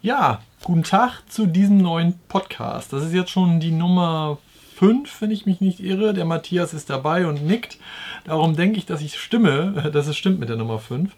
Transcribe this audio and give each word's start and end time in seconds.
Ja, 0.00 0.40
guten 0.62 0.84
Tag 0.84 1.22
zu 1.28 1.46
diesem 1.46 1.78
neuen 1.78 2.14
Podcast. 2.28 2.92
Das 2.92 3.04
ist 3.04 3.12
jetzt 3.12 3.32
schon 3.32 3.58
die 3.58 3.72
Nummer 3.72 4.38
5, 4.76 5.20
wenn 5.20 5.32
ich 5.32 5.44
mich 5.44 5.60
nicht 5.60 5.80
irre. 5.80 6.14
Der 6.14 6.24
Matthias 6.24 6.72
ist 6.72 6.88
dabei 6.88 7.26
und 7.26 7.44
nickt. 7.44 7.78
Darum 8.24 8.54
denke 8.54 8.78
ich, 8.78 8.86
dass 8.86 9.00
ich 9.00 9.18
stimme, 9.18 9.90
dass 9.92 10.06
es 10.06 10.16
stimmt 10.16 10.38
mit 10.38 10.50
der 10.50 10.56
Nummer 10.56 10.78
5. 10.78 11.10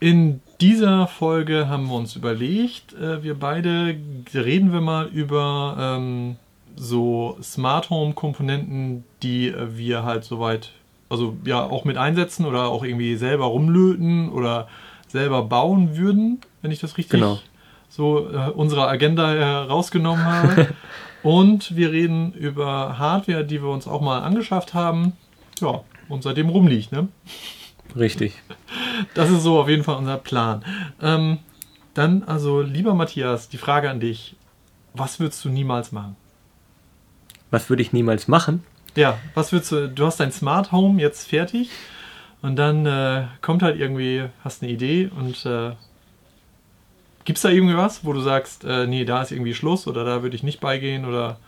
In 0.00 0.42
dieser 0.60 1.06
Folge 1.06 1.68
haben 1.68 1.86
wir 1.86 1.94
uns 1.94 2.14
überlegt, 2.14 2.92
äh, 2.92 3.22
wir 3.22 3.38
beide 3.38 3.96
reden 4.34 4.70
wir 4.74 4.82
mal 4.82 5.06
über 5.06 5.76
ähm, 5.80 6.36
so 6.76 7.38
Smart 7.42 7.88
Home 7.88 8.12
Komponenten, 8.12 9.04
die 9.22 9.48
äh, 9.48 9.78
wir 9.78 10.02
halt 10.02 10.24
soweit, 10.24 10.72
also 11.08 11.38
ja 11.46 11.62
auch 11.62 11.86
mit 11.86 11.96
einsetzen 11.96 12.44
oder 12.44 12.66
auch 12.66 12.84
irgendwie 12.84 13.16
selber 13.16 13.46
rumlöten 13.46 14.28
oder 14.28 14.68
selber 15.08 15.42
bauen 15.42 15.96
würden, 15.96 16.42
wenn 16.60 16.70
ich 16.70 16.80
das 16.80 16.98
richtig 16.98 17.12
genau 17.12 17.38
so 17.94 18.28
äh, 18.28 18.50
unsere 18.50 18.88
Agenda 18.88 19.28
herausgenommen 19.30 20.24
habe. 20.24 20.68
und 21.22 21.76
wir 21.76 21.92
reden 21.92 22.32
über 22.32 22.98
Hardware, 22.98 23.44
die 23.44 23.62
wir 23.62 23.68
uns 23.68 23.86
auch 23.86 24.00
mal 24.00 24.22
angeschafft 24.22 24.74
haben. 24.74 25.12
Ja, 25.60 25.82
und 26.08 26.24
seitdem 26.24 26.48
rumliegt, 26.48 26.92
ne? 26.92 27.08
Richtig. 27.96 28.34
Das 29.14 29.28
ist 29.28 29.42
so 29.42 29.58
auf 29.58 29.68
jeden 29.68 29.82
Fall 29.82 29.96
unser 29.96 30.16
Plan. 30.16 30.64
Ähm, 31.02 31.38
dann, 31.94 32.22
also, 32.22 32.60
lieber 32.60 32.94
Matthias, 32.94 33.48
die 33.48 33.58
Frage 33.58 33.90
an 33.90 33.98
dich. 33.98 34.36
Was 34.94 35.18
würdest 35.18 35.44
du 35.44 35.48
niemals 35.48 35.90
machen? 35.90 36.14
Was 37.50 37.68
würde 37.68 37.82
ich 37.82 37.92
niemals 37.92 38.28
machen? 38.28 38.62
Ja, 38.94 39.18
was 39.34 39.50
würdest 39.50 39.72
du, 39.72 39.88
du 39.88 40.06
hast 40.06 40.20
dein 40.20 40.30
Smart 40.30 40.70
Home 40.70 41.00
jetzt 41.00 41.28
fertig 41.28 41.70
und 42.40 42.54
dann 42.54 42.86
äh, 42.86 43.24
kommt 43.40 43.64
halt 43.64 43.80
irgendwie, 43.80 44.24
hast 44.44 44.62
eine 44.62 44.70
Idee 44.70 45.10
und 45.16 45.44
äh, 45.44 45.72
Gibt 47.24 47.38
es 47.38 47.42
da 47.42 47.48
irgendwie 47.48 47.76
was, 47.76 48.04
wo 48.04 48.12
du 48.12 48.20
sagst, 48.20 48.64
äh, 48.64 48.86
nee, 48.86 49.04
da 49.04 49.22
ist 49.22 49.32
irgendwie 49.32 49.54
Schluss 49.54 49.86
oder 49.86 50.04
da 50.04 50.22
würde 50.22 50.36
ich 50.36 50.42
nicht 50.42 50.60
beigehen 50.60 51.04
oder? 51.06 51.38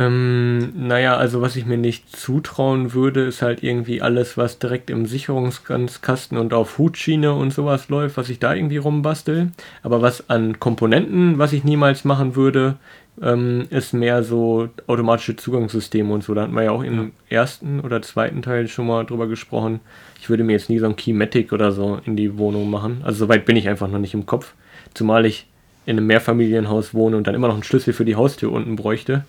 Ähm, 0.00 0.72
naja, 0.74 1.18
also 1.18 1.42
was 1.42 1.56
ich 1.56 1.66
mir 1.66 1.76
nicht 1.76 2.16
zutrauen 2.16 2.94
würde, 2.94 3.26
ist 3.26 3.42
halt 3.42 3.62
irgendwie 3.62 4.00
alles, 4.00 4.38
was 4.38 4.58
direkt 4.58 4.88
im 4.88 5.04
Sicherungskasten 5.04 6.38
und 6.38 6.54
auf 6.54 6.78
Hutschiene 6.78 7.34
und 7.34 7.52
sowas 7.52 7.90
läuft, 7.90 8.16
was 8.16 8.30
ich 8.30 8.38
da 8.38 8.54
irgendwie 8.54 8.78
rumbastel. 8.78 9.50
Aber 9.82 10.00
was 10.00 10.30
an 10.30 10.58
Komponenten, 10.58 11.36
was 11.36 11.52
ich 11.52 11.64
niemals 11.64 12.06
machen 12.06 12.34
würde, 12.34 12.76
ähm, 13.20 13.66
ist 13.68 13.92
mehr 13.92 14.22
so 14.22 14.70
automatische 14.86 15.36
Zugangssysteme 15.36 16.14
und 16.14 16.24
so. 16.24 16.32
Da 16.32 16.42
hatten 16.42 16.54
wir 16.54 16.62
ja 16.62 16.70
auch 16.70 16.82
im 16.82 17.12
ersten 17.28 17.80
oder 17.80 18.00
zweiten 18.00 18.40
Teil 18.40 18.68
schon 18.68 18.86
mal 18.86 19.04
drüber 19.04 19.26
gesprochen. 19.26 19.80
Ich 20.18 20.30
würde 20.30 20.44
mir 20.44 20.52
jetzt 20.52 20.70
nie 20.70 20.78
so 20.78 20.86
ein 20.86 20.96
Keymatic 20.96 21.52
oder 21.52 21.72
so 21.72 22.00
in 22.06 22.16
die 22.16 22.38
Wohnung 22.38 22.70
machen. 22.70 23.02
Also 23.04 23.26
soweit 23.26 23.44
bin 23.44 23.56
ich 23.56 23.68
einfach 23.68 23.88
noch 23.88 23.98
nicht 23.98 24.14
im 24.14 24.24
Kopf. 24.24 24.54
Zumal 24.94 25.26
ich 25.26 25.46
in 25.84 25.98
einem 25.98 26.06
Mehrfamilienhaus 26.06 26.94
wohne 26.94 27.18
und 27.18 27.26
dann 27.26 27.34
immer 27.34 27.48
noch 27.48 27.54
einen 27.54 27.64
Schlüssel 27.64 27.92
für 27.92 28.06
die 28.06 28.16
Haustür 28.16 28.50
unten 28.50 28.76
bräuchte. 28.76 29.26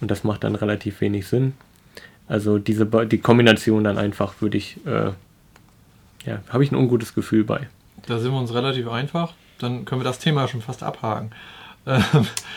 Und 0.00 0.10
das 0.10 0.24
macht 0.24 0.44
dann 0.44 0.54
relativ 0.54 1.00
wenig 1.00 1.26
Sinn. 1.26 1.54
Also 2.28 2.58
diese 2.58 2.86
die 2.86 3.18
Kombination 3.18 3.84
dann 3.84 3.98
einfach 3.98 4.34
würde 4.40 4.56
ich, 4.56 4.78
äh, 4.86 5.10
ja, 6.24 6.40
habe 6.48 6.64
ich 6.64 6.70
ein 6.70 6.76
ungutes 6.76 7.14
Gefühl 7.14 7.44
bei. 7.44 7.68
Da 8.06 8.18
sind 8.18 8.32
wir 8.32 8.38
uns 8.38 8.54
relativ 8.54 8.88
einfach. 8.88 9.34
Dann 9.58 9.84
können 9.84 10.00
wir 10.00 10.04
das 10.04 10.18
Thema 10.18 10.48
schon 10.48 10.62
fast 10.62 10.82
abhaken. 10.82 11.32
Ähm, 11.86 12.02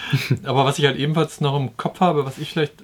aber 0.44 0.66
was 0.66 0.80
ich 0.80 0.86
halt 0.86 0.98
ebenfalls 0.98 1.42
noch 1.42 1.58
im 1.58 1.76
Kopf 1.76 2.00
habe, 2.00 2.26
was 2.26 2.38
ich 2.38 2.52
vielleicht 2.52 2.84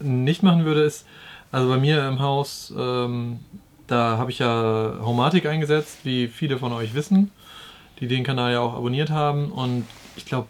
nicht 0.00 0.42
machen 0.42 0.64
würde, 0.64 0.82
ist, 0.82 1.06
also 1.52 1.68
bei 1.68 1.78
mir 1.78 2.06
im 2.08 2.20
Haus, 2.20 2.72
ähm, 2.76 3.40
da 3.86 4.18
habe 4.18 4.30
ich 4.30 4.40
ja 4.40 4.94
Homatic 5.00 5.46
eingesetzt, 5.46 5.98
wie 6.04 6.28
viele 6.28 6.58
von 6.58 6.72
euch 6.72 6.94
wissen, 6.94 7.30
die 8.00 8.08
den 8.08 8.24
Kanal 8.24 8.52
ja 8.52 8.60
auch 8.60 8.74
abonniert 8.74 9.10
haben. 9.10 9.52
Und 9.52 9.86
ich 10.16 10.24
glaube, 10.24 10.48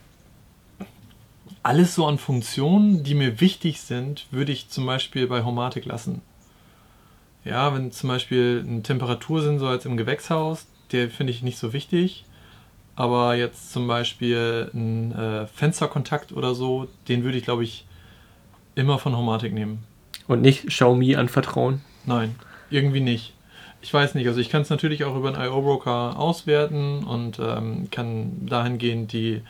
alles 1.66 1.96
so 1.96 2.06
an 2.06 2.16
Funktionen, 2.16 3.02
die 3.02 3.16
mir 3.16 3.40
wichtig 3.40 3.80
sind, 3.80 4.26
würde 4.30 4.52
ich 4.52 4.68
zum 4.68 4.86
Beispiel 4.86 5.26
bei 5.26 5.42
Homatic 5.42 5.84
lassen. 5.84 6.22
Ja, 7.44 7.74
wenn 7.74 7.90
zum 7.90 8.08
Beispiel 8.08 8.64
ein 8.64 8.84
Temperatursensor 8.84 9.72
jetzt 9.72 9.84
im 9.84 9.96
Gewächshaus, 9.96 10.68
der 10.92 11.10
finde 11.10 11.32
ich 11.32 11.42
nicht 11.42 11.58
so 11.58 11.72
wichtig. 11.72 12.24
Aber 12.94 13.34
jetzt 13.34 13.72
zum 13.72 13.88
Beispiel 13.88 14.70
ein 14.72 15.10
äh, 15.10 15.48
Fensterkontakt 15.48 16.30
oder 16.30 16.54
so, 16.54 16.86
den 17.08 17.24
würde 17.24 17.36
ich, 17.36 17.44
glaube 17.44 17.64
ich, 17.64 17.84
immer 18.76 19.00
von 19.00 19.16
Homatic 19.16 19.52
nehmen. 19.52 19.82
Und 20.28 20.42
nicht 20.42 20.68
Xiaomi 20.68 21.16
anvertrauen? 21.16 21.80
Nein, 22.04 22.36
irgendwie 22.70 23.00
nicht. 23.00 23.34
Ich 23.82 23.92
weiß 23.92 24.14
nicht, 24.14 24.28
also 24.28 24.38
ich 24.38 24.50
kann 24.50 24.62
es 24.62 24.70
natürlich 24.70 25.02
auch 25.02 25.16
über 25.16 25.34
einen 25.34 25.44
IO-Broker 25.44 26.16
auswerten 26.16 27.02
und 27.02 27.40
ähm, 27.40 27.88
kann 27.90 28.46
dahingehend 28.46 29.12
die 29.12 29.42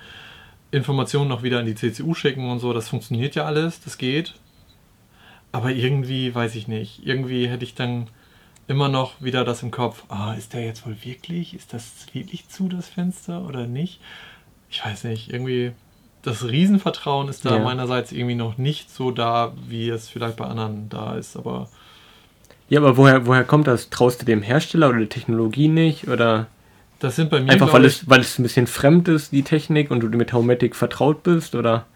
Informationen 0.71 1.29
noch 1.29 1.43
wieder 1.43 1.61
in 1.61 1.67
die 1.67 1.75
CCU 1.75 2.15
schicken 2.15 2.51
und 2.51 2.59
so. 2.59 2.73
Das 2.73 2.89
funktioniert 2.89 3.35
ja 3.35 3.45
alles, 3.45 3.81
das 3.81 3.99
geht. 3.99 4.35
Aber 5.53 5.71
irgendwie, 5.71 6.35
weiß 6.35 6.55
ich 6.55 6.69
nicht, 6.69 7.07
irgendwie 7.07 7.49
hätte 7.49 7.65
ich 7.65 7.75
dann 7.75 8.09
immer 8.69 8.89
noch 8.89 9.21
wieder 9.21 9.45
das 9.45 9.63
im 9.63 9.71
Kopf, 9.71 10.05
ah, 10.09 10.35
ist 10.35 10.53
der 10.53 10.65
jetzt 10.65 10.87
wohl 10.87 10.97
wirklich, 11.03 11.55
ist 11.55 11.73
das 11.73 12.07
wirklich 12.13 12.49
zu, 12.49 12.69
das 12.69 12.89
Fenster 12.89 13.47
oder 13.47 13.67
nicht? 13.67 14.01
Ich 14.69 14.85
weiß 14.85 15.05
nicht, 15.05 15.33
irgendwie 15.33 15.73
das 16.23 16.45
Riesenvertrauen 16.45 17.29
ist 17.29 17.45
da 17.45 17.57
ja. 17.57 17.63
meinerseits 17.63 18.11
irgendwie 18.11 18.35
noch 18.35 18.59
nicht 18.59 18.91
so 18.91 19.13
da, 19.13 19.53
wie 19.69 19.89
es 19.89 20.09
vielleicht 20.09 20.37
bei 20.37 20.47
anderen 20.47 20.89
da 20.89 21.15
ist, 21.15 21.37
aber... 21.37 21.69
Ja, 22.69 22.81
aber 22.81 22.97
woher, 22.97 23.27
woher 23.27 23.45
kommt 23.45 23.69
das? 23.69 23.91
Traust 23.91 24.21
du 24.21 24.27
dem 24.27 24.43
Hersteller 24.43 24.89
oder 24.89 24.99
der 24.99 25.09
Technologie 25.09 25.69
nicht? 25.69 26.09
Oder 26.09 26.49
das 26.99 27.17
sind 27.17 27.31
bei 27.31 27.41
mir. 27.41 27.51
Einfach 27.51 27.73
weil 27.73 27.85
es, 27.85 28.09
weil 28.09 28.21
es 28.21 28.39
ein 28.39 28.43
bisschen 28.43 28.67
fremd 28.67 29.09
ist, 29.09 29.33
die 29.33 29.43
Technik, 29.43 29.91
und 29.91 30.01
du 30.01 30.09
mit 30.09 30.33
Haumatic 30.33 30.75
vertraut 30.75 31.23
bist, 31.23 31.55
oder? 31.55 31.87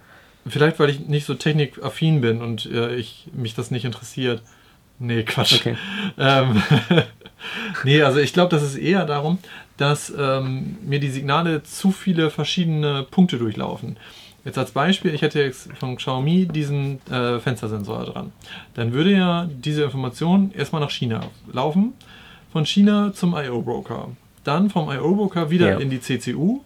Vielleicht, 0.46 0.78
weil 0.78 0.90
ich 0.90 1.00
nicht 1.00 1.26
so 1.26 1.34
technikaffin 1.34 2.20
bin 2.20 2.40
und 2.40 2.66
äh, 2.66 2.94
ich 2.96 3.28
mich 3.32 3.54
das 3.54 3.70
nicht 3.70 3.84
interessiert. 3.84 4.42
Nee, 4.98 5.22
Quatsch. 5.22 5.54
Okay. 5.60 5.76
Ähm, 6.18 6.62
nee, 7.84 8.02
also 8.02 8.18
ich 8.18 8.34
glaube, 8.34 8.50
das 8.50 8.62
ist 8.62 8.76
eher 8.76 9.06
darum, 9.06 9.38
dass 9.78 10.12
ähm, 10.16 10.76
mir 10.82 11.00
die 11.00 11.08
Signale 11.08 11.62
zu 11.62 11.90
viele 11.90 12.28
verschiedene 12.30 13.06
Punkte 13.10 13.38
durchlaufen. 13.38 13.96
Jetzt 14.44 14.58
als 14.58 14.72
Beispiel, 14.72 15.14
ich 15.14 15.22
hätte 15.22 15.40
jetzt 15.40 15.70
von 15.78 15.96
Xiaomi 15.96 16.46
diesen 16.46 17.00
äh, 17.10 17.38
Fenstersensor 17.38 18.04
dran. 18.04 18.32
Dann 18.74 18.92
würde 18.92 19.12
ja 19.12 19.48
diese 19.50 19.84
Information 19.84 20.52
erstmal 20.52 20.82
nach 20.82 20.90
China 20.90 21.22
laufen, 21.52 21.94
von 22.52 22.66
China 22.66 23.12
zum 23.14 23.34
IO-Broker, 23.34 24.08
dann 24.44 24.70
vom 24.70 24.90
IO-Broker 24.90 25.50
wieder 25.50 25.70
ja. 25.70 25.78
in 25.78 25.90
die 25.90 26.00
CCU. 26.00 26.60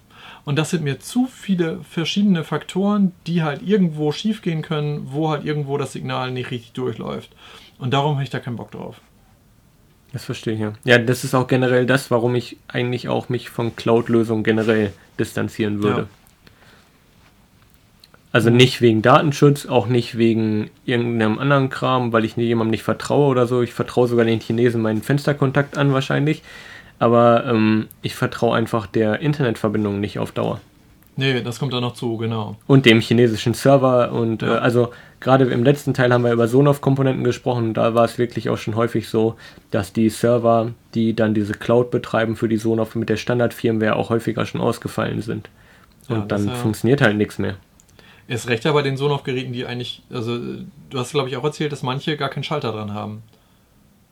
Und 0.44 0.56
das 0.56 0.70
sind 0.70 0.84
mir 0.84 1.00
zu 1.00 1.26
viele 1.26 1.80
verschiedene 1.88 2.44
Faktoren, 2.44 3.12
die 3.26 3.42
halt 3.42 3.62
irgendwo 3.62 4.12
schiefgehen 4.12 4.62
können, 4.62 5.08
wo 5.10 5.30
halt 5.30 5.44
irgendwo 5.44 5.78
das 5.78 5.92
Signal 5.92 6.30
nicht 6.30 6.50
richtig 6.50 6.72
durchläuft. 6.72 7.30
Und 7.78 7.94
darum 7.94 8.14
habe 8.14 8.24
ich 8.24 8.30
da 8.30 8.40
keinen 8.40 8.56
Bock 8.56 8.70
drauf. 8.70 9.00
Das 10.12 10.24
verstehe 10.24 10.54
ich 10.54 10.60
ja. 10.60 10.74
Ja, 10.84 10.98
das 10.98 11.24
ist 11.24 11.34
auch 11.34 11.48
generell 11.48 11.86
das, 11.86 12.10
warum 12.10 12.34
ich 12.34 12.56
eigentlich 12.68 13.08
auch 13.08 13.28
mich 13.28 13.48
von 13.48 13.74
Cloud-Lösungen 13.74 14.44
generell 14.44 14.92
distanzieren 15.18 15.82
würde. 15.82 16.02
Ja. 16.02 16.08
Also 18.30 18.50
nicht 18.50 18.80
wegen 18.80 19.00
Datenschutz, 19.00 19.66
auch 19.66 19.86
nicht 19.86 20.18
wegen 20.18 20.70
irgendeinem 20.84 21.38
anderen 21.38 21.68
Kram, 21.68 22.12
weil 22.12 22.24
ich 22.24 22.36
jemandem 22.36 22.72
nicht 22.72 22.82
vertraue 22.82 23.28
oder 23.28 23.46
so. 23.46 23.62
Ich 23.62 23.72
vertraue 23.72 24.08
sogar 24.08 24.24
den 24.24 24.40
Chinesen 24.40 24.82
meinen 24.82 25.02
Fensterkontakt 25.02 25.78
an 25.78 25.92
wahrscheinlich. 25.92 26.42
Aber 26.98 27.44
ähm, 27.46 27.88
ich 28.02 28.14
vertraue 28.14 28.56
einfach 28.56 28.86
der 28.86 29.20
Internetverbindung 29.20 30.00
nicht 30.00 30.18
auf 30.18 30.32
Dauer. 30.32 30.60
Nee, 31.16 31.42
das 31.42 31.58
kommt 31.58 31.72
da 31.72 31.80
noch 31.80 31.94
zu, 31.94 32.16
genau. 32.16 32.56
Und 32.66 32.86
dem 32.86 33.00
chinesischen 33.00 33.54
Server 33.54 34.12
und 34.12 34.42
ja. 34.42 34.56
äh, 34.56 34.58
also 34.58 34.90
gerade 35.20 35.44
im 35.44 35.62
letzten 35.62 35.94
Teil 35.94 36.12
haben 36.12 36.24
wir 36.24 36.32
über 36.32 36.48
Sonoff-Komponenten 36.48 37.22
gesprochen. 37.24 37.72
Da 37.72 37.94
war 37.94 38.04
es 38.04 38.18
wirklich 38.18 38.50
auch 38.50 38.58
schon 38.58 38.74
häufig 38.74 39.08
so, 39.08 39.36
dass 39.70 39.92
die 39.92 40.08
Server, 40.08 40.72
die 40.94 41.14
dann 41.14 41.34
diese 41.34 41.54
Cloud 41.54 41.90
betreiben 41.90 42.36
für 42.36 42.48
die 42.48 42.56
Sonoff 42.56 42.96
mit 42.96 43.08
der 43.08 43.16
Standard-Firmware 43.16 43.96
auch 43.96 44.10
häufiger 44.10 44.44
schon 44.44 44.60
ausgefallen 44.60 45.22
sind. 45.22 45.48
Und 46.08 46.16
ja, 46.16 46.24
dann 46.26 46.48
ja 46.48 46.54
funktioniert 46.54 47.00
halt 47.00 47.16
nichts 47.16 47.38
mehr. 47.38 47.56
Ist 48.26 48.48
recht 48.48 48.64
ja 48.64 48.72
bei 48.72 48.82
den 48.82 48.96
Sonoff-Geräten, 48.96 49.52
die 49.52 49.66
eigentlich, 49.66 50.02
also 50.10 50.38
du 50.38 50.98
hast 50.98 51.12
glaube 51.12 51.28
ich 51.28 51.36
auch 51.36 51.44
erzählt, 51.44 51.70
dass 51.70 51.82
manche 51.82 52.16
gar 52.16 52.28
keinen 52.28 52.44
Schalter 52.44 52.72
dran 52.72 52.92
haben. 52.92 53.22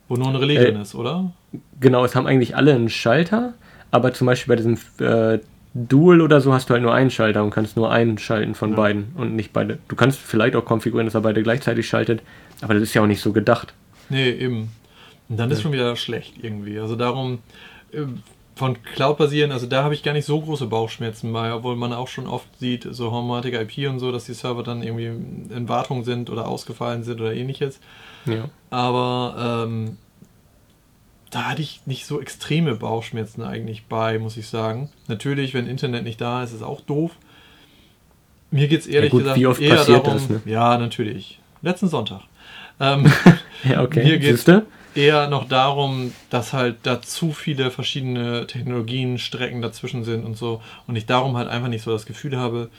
Wo 0.08 0.16
nur 0.16 0.28
ein 0.28 0.36
Relais 0.36 0.56
äh, 0.56 0.72
drin 0.72 0.80
ist, 0.80 0.94
oder? 0.94 1.32
Genau, 1.80 2.04
es 2.04 2.14
haben 2.14 2.26
eigentlich 2.26 2.56
alle 2.56 2.74
einen 2.74 2.88
Schalter, 2.88 3.54
aber 3.90 4.12
zum 4.12 4.26
Beispiel 4.26 4.54
bei 4.54 4.56
diesem 4.56 4.78
äh, 4.98 5.38
Dual 5.74 6.20
oder 6.20 6.40
so 6.40 6.52
hast 6.52 6.68
du 6.68 6.74
halt 6.74 6.82
nur 6.82 6.94
einen 6.94 7.10
Schalter 7.10 7.42
und 7.42 7.50
kannst 7.50 7.76
nur 7.76 7.90
einen 7.90 8.18
schalten 8.18 8.54
von 8.54 8.70
ja. 8.70 8.76
beiden 8.76 9.12
und 9.16 9.34
nicht 9.34 9.52
beide. 9.52 9.78
Du 9.88 9.96
kannst 9.96 10.18
vielleicht 10.18 10.54
auch 10.54 10.64
konfigurieren, 10.64 11.06
dass 11.06 11.14
er 11.14 11.22
beide 11.22 11.42
gleichzeitig 11.42 11.88
schaltet, 11.88 12.22
aber 12.60 12.74
das 12.74 12.82
ist 12.82 12.94
ja 12.94 13.02
auch 13.02 13.06
nicht 13.06 13.22
so 13.22 13.32
gedacht. 13.32 13.72
Nee, 14.08 14.30
eben. 14.30 14.70
Und 15.28 15.38
dann 15.38 15.48
ja. 15.48 15.56
ist 15.56 15.62
schon 15.62 15.72
wieder 15.72 15.96
schlecht 15.96 16.34
irgendwie. 16.42 16.78
Also 16.78 16.94
darum, 16.94 17.38
äh, 17.92 18.02
von 18.54 18.82
Cloud 18.82 19.16
basieren, 19.18 19.50
also 19.50 19.66
da 19.66 19.82
habe 19.82 19.94
ich 19.94 20.02
gar 20.02 20.12
nicht 20.12 20.26
so 20.26 20.40
große 20.40 20.66
Bauchschmerzen 20.66 21.32
bei, 21.32 21.54
obwohl 21.54 21.74
man 21.74 21.92
auch 21.92 22.08
schon 22.08 22.26
oft 22.26 22.46
sieht, 22.58 22.86
so 22.90 23.10
Homatic 23.10 23.54
IP 23.54 23.88
und 23.88 23.98
so, 23.98 24.12
dass 24.12 24.24
die 24.26 24.34
Server 24.34 24.62
dann 24.62 24.82
irgendwie 24.82 25.06
in 25.06 25.68
Wartung 25.68 26.04
sind 26.04 26.28
oder 26.28 26.46
ausgefallen 26.46 27.02
sind 27.02 27.20
oder 27.20 27.32
ähnliches. 27.34 27.80
Ja. 28.26 28.44
Aber 28.70 29.64
ähm, 29.66 29.96
da 31.30 31.44
hatte 31.44 31.62
ich 31.62 31.80
nicht 31.86 32.04
so 32.04 32.20
extreme 32.20 32.74
Bauchschmerzen 32.74 33.42
eigentlich 33.42 33.86
bei, 33.86 34.18
muss 34.18 34.36
ich 34.36 34.46
sagen. 34.48 34.90
Natürlich, 35.08 35.54
wenn 35.54 35.66
Internet 35.66 36.04
nicht 36.04 36.20
da 36.20 36.42
ist, 36.42 36.50
ist 36.50 36.56
es 36.56 36.62
auch 36.62 36.82
doof. 36.82 37.12
Mir 38.50 38.68
geht 38.68 38.80
es 38.80 38.86
ehrlich 38.86 39.10
gut, 39.12 39.22
gesagt 39.22 39.38
wie 39.40 39.46
oft 39.46 39.60
eher 39.62 39.76
passiert 39.76 40.06
darum. 40.06 40.12
das, 40.18 40.28
ne? 40.28 40.42
Ja, 40.44 40.76
natürlich. 40.76 41.40
Letzten 41.62 41.88
Sonntag. 41.88 42.20
Ähm, 42.80 43.10
Ja, 43.64 43.82
okay. 43.82 44.02
Mir 44.04 44.18
geht's- 44.18 44.44
Siehste? 44.44 44.66
Eher 44.94 45.28
noch 45.28 45.48
darum, 45.48 46.12
dass 46.30 46.52
halt 46.52 46.78
da 46.82 47.00
zu 47.00 47.32
viele 47.32 47.70
verschiedene 47.70 48.46
Technologien, 48.46 49.18
Strecken 49.18 49.62
dazwischen 49.62 50.04
sind 50.04 50.24
und 50.24 50.36
so. 50.36 50.60
Und 50.86 50.96
ich 50.96 51.06
darum 51.06 51.36
halt 51.36 51.48
einfach 51.48 51.68
nicht 51.68 51.82
so 51.82 51.90
das 51.90 52.06
Gefühl 52.06 52.36
habe 52.36 52.70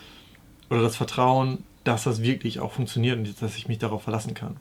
oder 0.69 0.81
das 0.81 0.95
Vertrauen, 0.95 1.63
dass 1.83 2.03
das 2.03 2.21
wirklich 2.21 2.59
auch 2.59 2.71
funktioniert 2.71 3.17
und 3.17 3.41
dass 3.41 3.57
ich 3.57 3.67
mich 3.67 3.79
darauf 3.79 4.03
verlassen 4.03 4.33
kann. 4.33 4.57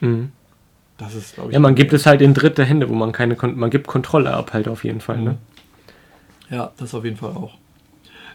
Mhm. 0.00 0.32
Das 0.98 1.14
ist, 1.14 1.34
glaube 1.34 1.50
ich. 1.50 1.54
Ja, 1.54 1.60
man 1.60 1.74
gibt 1.74 1.92
es 1.92 2.04
halt 2.04 2.20
in 2.20 2.34
dritte 2.34 2.64
Hände, 2.64 2.88
wo 2.88 2.94
man 2.94 3.12
keine 3.12 3.34
Kon 3.34 3.58
man 3.58 3.70
gibt 3.70 3.86
Kontrolle 3.86 4.34
ab 4.34 4.52
halt 4.52 4.68
auf 4.68 4.84
jeden 4.84 5.00
Fall, 5.00 5.18
ne? 5.18 5.38
Ja, 6.50 6.72
das 6.76 6.94
auf 6.94 7.04
jeden 7.04 7.16
Fall 7.16 7.30
auch. 7.30 7.54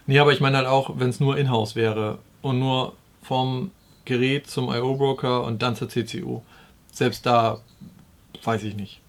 Nee, 0.07 0.19
aber 0.19 0.33
ich 0.33 0.39
meine 0.39 0.57
halt 0.57 0.67
auch, 0.67 0.91
wenn 0.97 1.09
es 1.09 1.19
nur 1.19 1.37
in-house 1.37 1.75
wäre 1.75 2.19
und 2.41 2.59
nur 2.59 2.93
vom 3.21 3.71
Gerät 4.05 4.47
zum 4.47 4.71
IO-Broker 4.71 5.43
und 5.43 5.61
dann 5.61 5.75
zur 5.75 5.89
CCU. 5.89 6.41
Selbst 6.91 7.25
da 7.25 7.59
weiß 8.45 8.63
ich 8.63 8.75
nicht. 8.75 9.01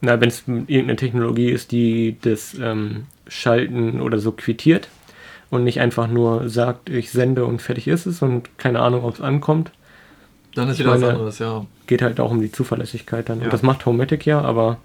Na, 0.00 0.20
wenn 0.20 0.28
es 0.28 0.44
irgendeine 0.46 0.96
Technologie 0.96 1.50
ist, 1.50 1.72
die 1.72 2.16
das 2.20 2.54
ähm, 2.54 3.06
Schalten 3.26 4.00
oder 4.00 4.18
so 4.18 4.32
quittiert 4.32 4.88
und 5.50 5.64
nicht 5.64 5.80
einfach 5.80 6.06
nur 6.06 6.48
sagt, 6.48 6.88
ich 6.88 7.10
sende 7.10 7.44
und 7.44 7.60
fertig 7.60 7.88
ist 7.88 8.06
es 8.06 8.22
und 8.22 8.58
keine 8.58 8.80
Ahnung, 8.80 9.04
ob 9.04 9.14
es 9.14 9.20
ankommt, 9.20 9.72
Dann 10.54 10.68
ist 10.68 10.78
wieder 10.78 10.92
was 10.92 11.02
anderes, 11.02 11.38
ja. 11.40 11.66
geht 11.86 12.02
halt 12.02 12.20
auch 12.20 12.30
um 12.30 12.40
die 12.40 12.52
Zuverlässigkeit 12.52 13.28
dann. 13.28 13.38
Ja. 13.38 13.44
Und 13.44 13.52
das 13.52 13.62
macht 13.62 13.86
Homematic 13.86 14.24
ja, 14.24 14.40
aber 14.40 14.78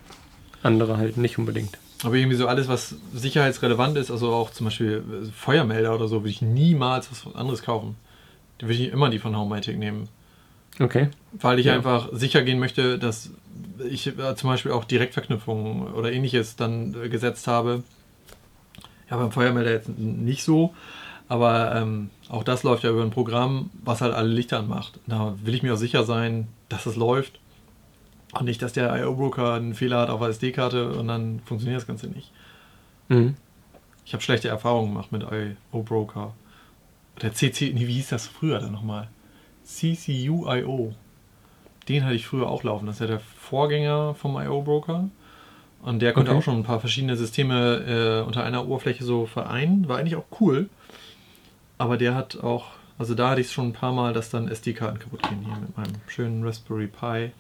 andere 0.64 0.98
halt 0.98 1.18
nicht 1.18 1.38
unbedingt. 1.38 1.78
Aber 2.04 2.16
irgendwie 2.16 2.36
so 2.36 2.48
alles, 2.48 2.68
was 2.68 2.96
sicherheitsrelevant 3.14 3.98
ist, 3.98 4.12
also 4.12 4.32
auch 4.34 4.50
zum 4.50 4.66
Beispiel 4.66 5.04
äh, 5.24 5.26
Feuermelder 5.32 5.94
oder 5.96 6.08
so, 6.08 6.22
würde 6.22 6.30
ich 6.30 6.42
niemals 6.42 7.10
was 7.12 7.36
anderes 7.36 7.62
kaufen. 7.62 7.96
Die 8.60 8.66
würde 8.66 8.74
ich 8.74 8.92
immer 8.92 9.10
die 9.10 9.20
von 9.20 9.38
Homematic 9.38 9.78
nehmen. 9.78 10.10
Okay. 10.80 11.10
Weil 11.34 11.60
ich 11.60 11.68
Ja. 11.68 11.76
einfach 11.76 12.10
sicher 12.14 12.42
gehen 12.44 12.60
möchte, 12.60 12.98
dass 13.00 13.32
ich 13.90 14.08
äh, 14.08 14.36
zum 14.36 14.50
Beispiel 14.50 14.72
auch 14.72 14.86
Direktverknüpfungen 14.86 15.94
oder 15.94 16.12
ähnliches 16.12 16.56
dann 16.56 16.96
äh, 17.04 17.10
gesetzt 17.10 17.48
habe. 17.48 17.84
Ja, 19.10 19.18
beim 19.18 19.32
Feuermelder 19.32 19.72
jetzt 19.72 19.90
nicht 19.98 20.44
so, 20.44 20.74
aber 21.28 21.76
ähm, 21.76 22.10
auch 22.30 22.44
das 22.44 22.64
läuft 22.64 22.84
ja 22.84 22.90
über 22.90 23.04
ein 23.04 23.12
Programm, 23.12 23.70
was 23.84 24.02
halt 24.02 24.14
alle 24.14 24.30
Lichter 24.30 24.60
anmacht. 24.60 25.00
Da 25.08 25.36
will 25.44 25.54
ich 25.54 25.62
mir 25.62 25.74
auch 25.74 25.78
sicher 25.78 26.04
sein, 26.04 26.48
dass 26.70 26.86
es 26.86 26.96
läuft 26.96 27.40
und 28.34 28.46
nicht, 28.46 28.62
dass 28.62 28.74
der 28.74 28.96
IO-Broker 28.96 29.54
einen 29.54 29.76
Fehler 29.76 30.00
hat 30.00 30.10
auf 30.10 30.20
der 30.22 30.30
SD-Karte 30.30 30.94
und 30.94 31.08
dann 31.08 31.42
funktioniert 31.46 31.80
das 31.82 31.88
Ganze 31.88 32.08
nicht. 32.08 32.32
Mhm. 33.10 33.36
Ich 34.06 34.14
habe 34.14 34.24
schlechte 34.24 34.48
Erfahrungen 34.48 34.94
gemacht 34.94 35.12
mit 35.12 35.24
IO-Broker. 35.24 36.34
Der 37.22 37.34
CC, 37.34 37.72
nee, 37.74 37.88
wie 37.88 37.94
hieß 37.94 38.10
das 38.10 38.28
früher 38.28 38.60
dann 38.60 38.72
nochmal? 38.72 39.10
CCU.io. 39.78 40.94
Den 41.90 42.06
hatte 42.06 42.16
ich 42.16 42.26
früher 42.28 42.48
auch 42.50 42.64
laufen. 42.64 42.86
Das 42.86 42.96
ist 42.96 43.02
ja 43.02 43.08
der 43.08 43.20
Vorgänger 43.20 44.16
vom 44.16 44.36
IO-Broker. 44.38 45.10
Und 45.82 46.02
der 46.02 46.14
konnte 46.14 46.32
Okay. 46.32 46.40
auch 46.40 46.44
schon 46.44 46.56
ein 46.58 46.64
paar 46.64 46.80
verschiedene 46.80 47.18
Systeme 47.18 48.22
äh, 48.24 48.26
unter 48.26 48.44
einer 48.44 48.66
Oberfläche 48.66 49.04
so 49.04 49.26
vereinen. 49.26 49.90
War 49.90 49.98
eigentlich 49.98 50.16
auch 50.16 50.24
cool. 50.40 50.70
Aber 51.78 51.98
der 51.98 52.16
hat 52.16 52.38
auch, 52.42 52.68
also 52.98 53.16
da 53.16 53.32
hatte 53.32 53.42
ich 53.42 53.48
es 53.48 53.54
schon 53.54 53.68
ein 53.70 53.74
paar 53.74 53.92
Mal, 53.92 54.14
dass 54.14 54.30
dann 54.30 54.48
SD-Karten 54.48 55.00
kaputt 55.00 55.24
gehen 55.24 55.44
hier 55.44 55.58
mit 55.58 55.76
meinem 55.76 55.94
schönen 56.08 56.44
Raspberry 56.46 56.88
Pi. 56.88 57.32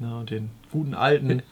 Na, 0.00 0.24
den 0.24 0.50
guten 0.72 0.94
alten. 0.94 1.42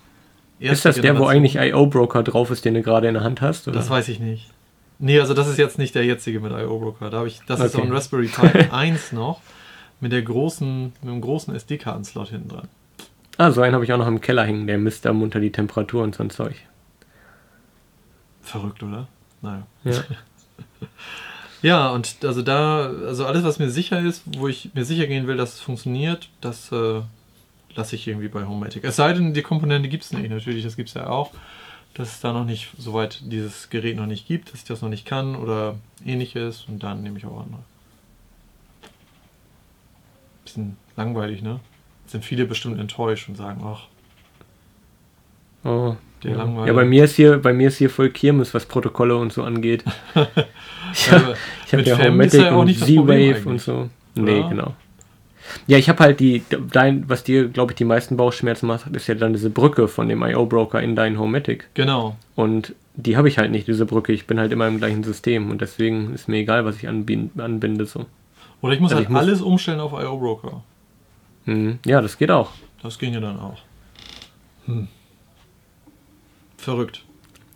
Ist 0.59 0.85
das 0.85 1.01
der, 1.01 1.17
wo 1.19 1.27
eigentlich 1.27 1.57
IO-Broker 1.57 2.25
drauf 2.25 2.51
ist, 2.51 2.65
den 2.65 2.75
du 2.75 2.83
gerade 2.83 3.07
in 3.07 3.15
der 3.15 3.23
Hand 3.23 3.41
hast? 3.41 3.69
Oder? 3.69 3.77
Das 3.77 3.89
weiß 3.91 4.09
ich 4.09 4.19
nicht. 4.19 4.51
Nee, 4.99 5.21
also 5.21 5.35
das 5.35 5.47
ist 5.49 5.59
jetzt 5.59 5.79
nicht 5.79 5.95
der 5.95 6.05
jetzige 6.05 6.41
mit 6.41 6.51
IO 6.53 6.79
Broker. 6.81 7.11
Da 7.11 7.19
habe 7.19 7.29
ich, 7.29 7.41
das 7.47 7.61
ist 7.61 7.73
so 7.73 7.79
Okay. 7.79 7.87
ein 7.89 7.93
Raspberry 7.93 8.27
Pi 8.27 8.65
1 8.73 9.13
noch 9.13 9.41
mit 10.03 10.13
der 10.13 10.23
großen, 10.23 10.93
mit 11.01 11.11
dem 11.11 11.21
großen 11.21 11.55
SD-Karten-Slot 11.55 12.29
hinten 12.29 12.49
dran. 12.49 12.69
Ah, 13.39 13.51
so 13.51 13.63
einen 13.63 13.75
habe 13.75 13.85
ich 13.85 13.93
auch 13.93 13.99
noch 13.99 14.07
im 14.07 14.21
Keller 14.21 14.45
hängen, 14.45 14.67
der 14.67 14.77
misst 14.77 15.05
da 15.07 15.13
munter 15.13 15.41
die 15.41 15.53
Temperatur 15.53 16.03
und 16.03 16.15
so 16.15 16.23
ein 16.23 16.31
Zeug. 16.31 16.57
Verrückt, 18.43 18.83
oder? 18.83 19.09
Naja. 19.41 19.67
Ja. 19.85 20.03
Ja, 21.63 21.91
und 21.91 22.17
also 22.25 22.43
da, 22.43 22.91
also 23.07 23.25
alles, 23.25 23.45
was 23.45 23.61
mir 23.61 23.71
sicher 23.71 24.01
ist, 24.01 24.25
wo 24.37 24.49
ich 24.49 24.71
mir 24.75 24.85
sicher 24.85 25.07
gehen 25.07 25.29
will, 25.29 25.37
dass 25.37 25.55
es 25.55 25.61
funktioniert, 25.61 26.29
das 26.41 26.73
äh, 26.73 27.03
lasse 27.77 27.95
ich 27.95 28.09
irgendwie 28.09 28.27
bei 28.27 28.45
Homematic. 28.45 28.83
Es 28.83 28.97
sei 28.97 29.13
denn, 29.13 29.33
die 29.33 29.43
Komponente 29.43 29.89
gibt 29.89 30.03
es 30.03 30.13
nicht. 30.13 30.29
Natürlich, 30.29 30.65
das 30.65 30.75
gibt 30.75 30.89
es 30.89 30.97
ja 30.97 31.07
auch. 31.09 31.31
Dass 31.95 32.17
es 32.17 32.21
da 32.21 32.33
noch 32.33 32.45
nicht, 32.45 32.71
soweit 32.79 33.21
dieses 33.23 33.71
Gerät 33.71 33.97
noch 33.97 34.07
nicht 34.07 34.27
gibt, 34.27 34.53
dass 34.53 34.63
ich 34.63 34.65
das 34.65 34.83
noch 34.83 34.89
nicht 34.89 35.07
kann 35.07 35.37
oder 35.37 35.77
ähnliches 36.05 36.65
und 36.67 36.83
dann 36.83 37.05
nehme 37.05 37.19
ich 37.19 37.27
auch 37.27 37.41
andere. 37.41 37.63
Bisschen 40.53 40.77
langweilig, 40.97 41.43
ne? 41.43 41.61
Sind 42.07 42.25
viele 42.25 42.45
bestimmt 42.45 42.79
enttäuscht 42.79 43.29
und 43.29 43.37
sagen, 43.37 43.63
ach, 43.65 43.87
Oh, 45.65 45.95
Der 46.25 46.33
ja. 46.33 46.37
Langweiler. 46.39 46.67
ja, 46.67 46.73
bei 46.73 46.85
mir 46.85 47.05
ist 47.05 47.15
hier, 47.15 47.39
bei 47.39 47.53
mir 47.53 47.69
ist 47.69 47.77
hier 47.79 47.89
voll 47.89 48.11
Kirmes, 48.11 48.53
was 48.53 48.67
Protokolle 48.67 49.17
und 49.17 49.33
so 49.33 49.43
angeht. 49.45 49.85
Ja, 50.15 51.17
ja, 51.17 51.35
ich 51.65 51.73
habe 51.73 51.83
ja 51.85 51.97
ja 51.97 52.05
Homematic 52.05 52.43
auch 52.49 52.61
und 52.61 52.75
Z-Wave 52.77 53.49
und 53.49 53.61
so. 53.63 53.89
Nee, 54.15 54.41
Oder? 54.41 54.49
genau. 54.51 54.75
Ja, 55.67 55.79
ich 55.79 55.89
habe 55.89 56.01
halt 56.05 56.21
die, 56.21 56.43
dein, 56.71 57.09
was 57.09 57.25
dir, 57.25 57.49
glaube 57.49 57.73
ich, 57.73 57.77
die 57.77 57.85
meisten 57.87 58.19
Bauchschmerzen 58.19 58.67
macht, 58.67 58.89
ist 58.95 59.07
ja 59.07 59.15
dann 59.15 59.33
diese 59.33 59.49
Brücke 59.49 59.89
von 59.89 60.07
dem 60.09 60.23
IO-Broker 60.23 60.83
in 60.83 60.95
dein 60.95 61.19
Homematic. 61.19 61.69
genau. 61.73 62.17
Und 62.35 62.75
die 62.95 63.17
habe 63.17 63.27
ich 63.29 63.39
halt 63.39 63.53
nicht, 63.53 63.69
diese 63.69 63.87
Brücke. 63.87 64.13
Ich 64.13 64.27
bin 64.27 64.39
halt 64.39 64.53
immer 64.53 64.69
im 64.69 64.77
gleichen 64.77 65.03
System 65.03 65.51
und 65.51 65.63
deswegen 65.63 66.13
ist 66.13 66.29
mir 66.29 66.39
egal, 66.39 66.67
was 66.67 66.77
ich 66.77 66.89
anbin- 66.91 67.31
anbinde. 67.41 67.87
So. 67.87 68.05
Oder 68.63 68.73
ich 68.75 68.81
muss 68.81 68.93
Also 68.93 68.97
halt 68.97 69.05
ich 69.09 69.11
muss- 69.13 69.21
alles 69.21 69.41
umstellen 69.43 69.81
auf 69.81 69.93
IO 69.93 70.17
Broker. 70.19 70.63
Mhm. 71.45 71.79
Ja, 71.85 72.01
das 72.01 72.17
geht 72.17 72.31
auch. 72.31 72.51
Das 72.83 72.99
ging 72.99 73.13
ja 73.13 73.21
dann 73.21 73.39
auch. 73.39 73.59
Hm. 74.67 74.89
Verrückt. 76.57 77.05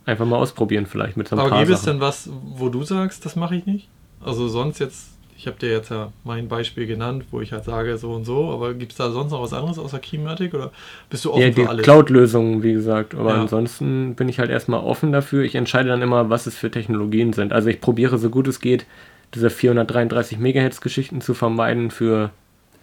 Einfach 0.05 0.27
mal 0.27 0.37
ausprobieren 0.37 0.87
vielleicht 0.87 1.17
mit 1.17 1.29
so 1.29 1.37
ein 1.37 1.41
Aber 1.41 1.49
paar 1.51 1.61
gäbe 1.61 1.73
es 1.73 1.83
denn 1.83 2.01
was, 2.01 2.29
wo 2.33 2.69
du 2.69 2.83
sagst, 2.83 3.25
das 3.25 3.37
mache 3.37 3.57
ich 3.57 3.67
nicht? 3.67 3.89
Also 4.25 4.49
sonst 4.49 4.79
jetzt, 4.79 5.11
ich 5.37 5.47
habe 5.47 5.59
dir 5.59 5.71
jetzt 5.71 5.91
ja 5.91 6.13
mein 6.25 6.49
Beispiel 6.49 6.87
genannt, 6.87 7.25
wo 7.31 7.41
ich 7.41 7.53
halt 7.53 7.65
sage 7.65 7.99
so 7.99 8.13
und 8.13 8.25
so, 8.25 8.51
aber 8.51 8.75
gibt 8.75 8.93
es 8.93 8.99
da 8.99 9.11
sonst 9.11 9.31
noch 9.33 9.43
was 9.43 9.53
anderes 9.53 9.79
außer 9.79 9.99
Keymatic 9.99 10.55
oder 10.55 10.73
bist 11.11 11.25
du 11.25 11.31
offen 11.33 11.43
Ja, 11.43 11.49
die 11.51 11.63
für 11.63 11.69
alles? 11.69 11.85
Cloud-Lösungen, 11.85 12.63
wie 12.63 12.73
gesagt. 12.73 13.15
Aber 13.15 13.35
Ja. 13.35 13.41
ansonsten 13.43 14.15
bin 14.15 14.29
ich 14.29 14.39
halt 14.39 14.51
erstmal 14.51 14.81
offen 14.81 15.13
dafür. 15.13 15.43
Ich 15.45 15.55
entscheide 15.55 15.89
dann 15.89 16.03
immer, 16.03 16.31
was 16.31 16.47
es 16.47 16.57
für 16.57 16.71
Technologien 16.71 17.33
sind. 17.33 17.53
Also 17.53 17.69
ich 17.69 17.81
probiere 17.81 18.19
so 18.19 18.31
gut 18.31 18.49
es 18.49 18.61
geht, 18.61 18.87
diese 19.35 19.51
433 19.51 20.39
Megahertz 20.39 20.81
Geschichten 20.81 21.21
zu 21.21 21.35
vermeiden 21.35 21.91
für 21.91 22.31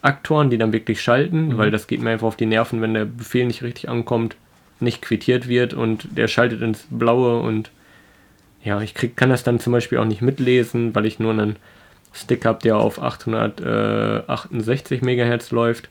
Aktoren, 0.02 0.50
die 0.50 0.58
dann 0.58 0.74
wirklich 0.74 1.02
schalten, 1.02 1.50
Mhm. 1.50 1.58
weil 1.58 1.72
das 1.72 1.88
geht 1.88 2.02
mir 2.02 2.12
einfach 2.12 2.28
auf 2.28 2.36
die 2.36 2.46
Nerven, 2.46 2.82
wenn 2.82 2.94
der 2.94 3.06
Befehl 3.06 3.46
nicht 3.46 3.64
richtig 3.64 3.90
ankommt, 3.90 4.36
nicht 4.80 5.02
quittiert 5.02 5.48
wird 5.48 5.74
und 5.74 6.08
der 6.18 6.28
schaltet 6.28 6.62
ins 6.62 6.86
Blaue 6.90 7.40
und 7.40 7.72
ja, 8.64 8.82
ich 8.82 8.94
krieg, 8.94 9.18
kann 9.18 9.30
das 9.30 9.44
dann 9.44 9.60
zum 9.60 9.74
Beispiel 9.74 9.98
auch 9.98 10.06
nicht 10.06 10.22
mitlesen, 10.22 10.96
weil 10.96 11.06
ich 11.06 11.20
nur 11.20 11.32
einen 11.32 11.58
Stick 12.14 12.46
habe, 12.46 12.60
der 12.64 12.78
auf 12.78 13.02
868 13.02 15.02
Megahertz 15.02 15.52
läuft. 15.52 15.90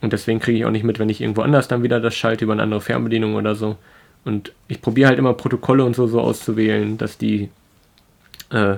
Und 0.00 0.12
deswegen 0.12 0.38
kriege 0.38 0.58
ich 0.58 0.64
auch 0.64 0.70
nicht 0.70 0.84
mit, 0.84 0.98
wenn 0.98 1.08
ich 1.08 1.20
irgendwo 1.20 1.42
anders 1.42 1.66
dann 1.66 1.82
wieder 1.82 2.00
das 2.00 2.14
schalte 2.14 2.44
über 2.44 2.52
eine 2.52 2.62
andere 2.62 2.80
Fernbedienung 2.80 3.34
oder 3.34 3.54
so. 3.54 3.76
Und 4.24 4.52
ich 4.68 4.80
probiere 4.80 5.08
halt 5.08 5.18
immer 5.18 5.34
Protokolle 5.34 5.84
und 5.84 5.96
so, 5.96 6.06
so 6.06 6.20
auszuwählen, 6.20 6.98
dass 6.98 7.18
die 7.18 7.48
äh, 8.50 8.76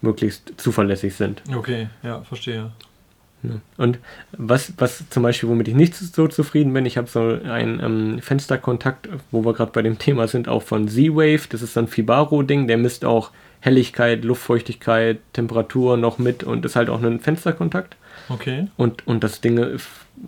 möglichst 0.00 0.54
zuverlässig 0.56 1.14
sind. 1.14 1.42
Okay, 1.54 1.88
ja, 2.02 2.22
verstehe. 2.22 2.70
Und 3.78 3.98
was, 4.32 4.74
was 4.76 5.08
zum 5.08 5.22
Beispiel, 5.22 5.48
womit 5.48 5.68
ich 5.68 5.74
nicht 5.74 5.94
so 5.94 6.28
zufrieden 6.28 6.74
bin, 6.74 6.84
ich 6.84 6.98
habe 6.98 7.08
so 7.08 7.20
einen 7.20 7.80
ähm, 7.80 8.18
Fensterkontakt, 8.20 9.08
wo 9.30 9.44
wir 9.44 9.54
gerade 9.54 9.72
bei 9.72 9.82
dem 9.82 9.98
Thema 9.98 10.28
sind, 10.28 10.48
auch 10.48 10.62
von 10.62 10.88
Z-Wave. 10.88 11.48
Das 11.48 11.62
ist 11.62 11.74
so 11.74 11.80
ein 11.80 11.88
Fibaro-Ding, 11.88 12.66
der 12.66 12.76
misst 12.76 13.04
auch 13.04 13.30
Helligkeit, 13.60 14.24
Luftfeuchtigkeit, 14.24 15.20
Temperatur 15.32 15.96
noch 15.96 16.18
mit 16.18 16.44
und 16.44 16.64
ist 16.64 16.76
halt 16.76 16.90
auch 16.90 17.02
ein 17.02 17.20
Fensterkontakt. 17.20 17.96
Okay. 18.28 18.68
Und, 18.76 19.06
und 19.06 19.24
das 19.24 19.40
Ding, 19.40 19.78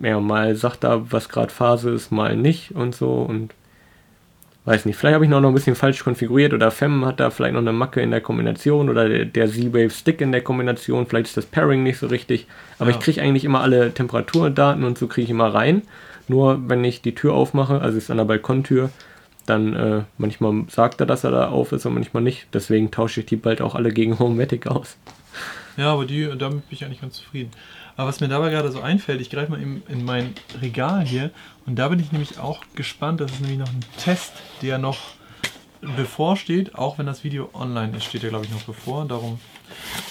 ja, 0.01 0.19
mal 0.19 0.55
sagt 0.55 0.83
da, 0.83 1.11
was 1.11 1.29
gerade 1.29 1.51
Phase 1.51 1.91
ist, 1.91 2.11
mal 2.11 2.35
nicht 2.35 2.71
und 2.71 2.95
so. 2.95 3.13
Und 3.13 3.53
weiß 4.65 4.85
nicht, 4.85 4.95
vielleicht 4.95 5.15
habe 5.15 5.25
ich 5.25 5.29
noch, 5.31 5.41
noch 5.41 5.49
ein 5.49 5.53
bisschen 5.55 5.75
falsch 5.75 6.03
konfiguriert 6.03 6.53
oder 6.53 6.71
Fem 6.71 7.05
hat 7.05 7.19
da 7.19 7.29
vielleicht 7.29 7.53
noch 7.53 7.61
eine 7.61 7.73
Macke 7.73 8.01
in 8.01 8.11
der 8.11 8.21
Kombination 8.21 8.89
oder 8.89 9.09
der, 9.09 9.25
der 9.25 9.47
Z-Wave 9.49 9.89
Stick 9.89 10.21
in 10.21 10.31
der 10.31 10.41
Kombination. 10.41 11.05
Vielleicht 11.05 11.27
ist 11.27 11.37
das 11.37 11.45
Pairing 11.45 11.83
nicht 11.83 11.97
so 11.97 12.07
richtig. 12.07 12.47
Aber 12.79 12.89
Ja. 12.89 12.95
ich 12.97 13.03
kriege 13.03 13.21
eigentlich 13.21 13.43
immer 13.45 13.61
alle 13.61 13.93
Temperaturdaten 13.93 14.83
und 14.83 14.97
so 14.97 15.07
kriege 15.07 15.25
ich 15.25 15.29
immer 15.31 15.53
rein. 15.53 15.81
Nur 16.29 16.69
wenn 16.69 16.83
ich 16.85 17.01
die 17.01 17.15
Tür 17.15 17.33
aufmache, 17.33 17.81
also 17.81 17.97
es 17.97 18.05
ist 18.05 18.09
an 18.11 18.17
der 18.17 18.23
Balkontür, 18.25 18.89
dann 19.45 19.73
äh, 19.75 20.01
manchmal 20.17 20.63
sagt 20.69 21.01
er, 21.01 21.05
dass 21.05 21.25
er 21.25 21.31
da 21.31 21.49
auf 21.49 21.73
ist 21.73 21.85
und 21.85 21.95
manchmal 21.95 22.23
nicht. 22.23 22.47
Deswegen 22.53 22.91
tausche 22.91 23.19
ich 23.19 23.25
die 23.25 23.35
bald 23.35 23.61
auch 23.61 23.75
alle 23.75 23.91
gegen 23.91 24.17
Homematic 24.19 24.67
aus. 24.67 24.95
Ja, 25.75 25.91
aber 25.91 26.05
die, 26.05 26.23
damit 26.37 26.69
bin 26.69 26.77
ich 26.77 26.85
eigentlich 26.85 27.01
ganz 27.01 27.15
zufrieden. 27.15 27.51
Aber 27.95 28.09
was 28.09 28.19
mir 28.19 28.27
dabei 28.27 28.49
gerade 28.49 28.71
so 28.71 28.81
einfällt, 28.81 29.21
ich 29.21 29.29
greife 29.29 29.51
mal 29.51 29.61
in, 29.61 29.83
in 29.87 30.03
mein 30.03 30.33
Regal 30.61 31.05
hier 31.05 31.31
und 31.65 31.77
da 31.77 31.89
bin 31.89 31.99
ich 31.99 32.11
nämlich 32.11 32.39
auch 32.39 32.61
gespannt. 32.75 33.21
Das 33.21 33.31
ist 33.31 33.41
nämlich 33.41 33.59
noch 33.59 33.69
ein 33.69 33.81
Test, 34.03 34.33
der 34.61 34.77
noch 34.77 34.97
bevorsteht, 35.97 36.75
auch 36.75 36.97
wenn 36.97 37.05
das 37.05 37.23
Video 37.23 37.49
online 37.53 37.95
ist, 37.97 38.05
steht 38.05 38.23
ja 38.23 38.29
glaube 38.29 38.45
ich 38.45 38.51
noch 38.51 38.63
bevor. 38.63 39.05
Darum. 39.05 39.39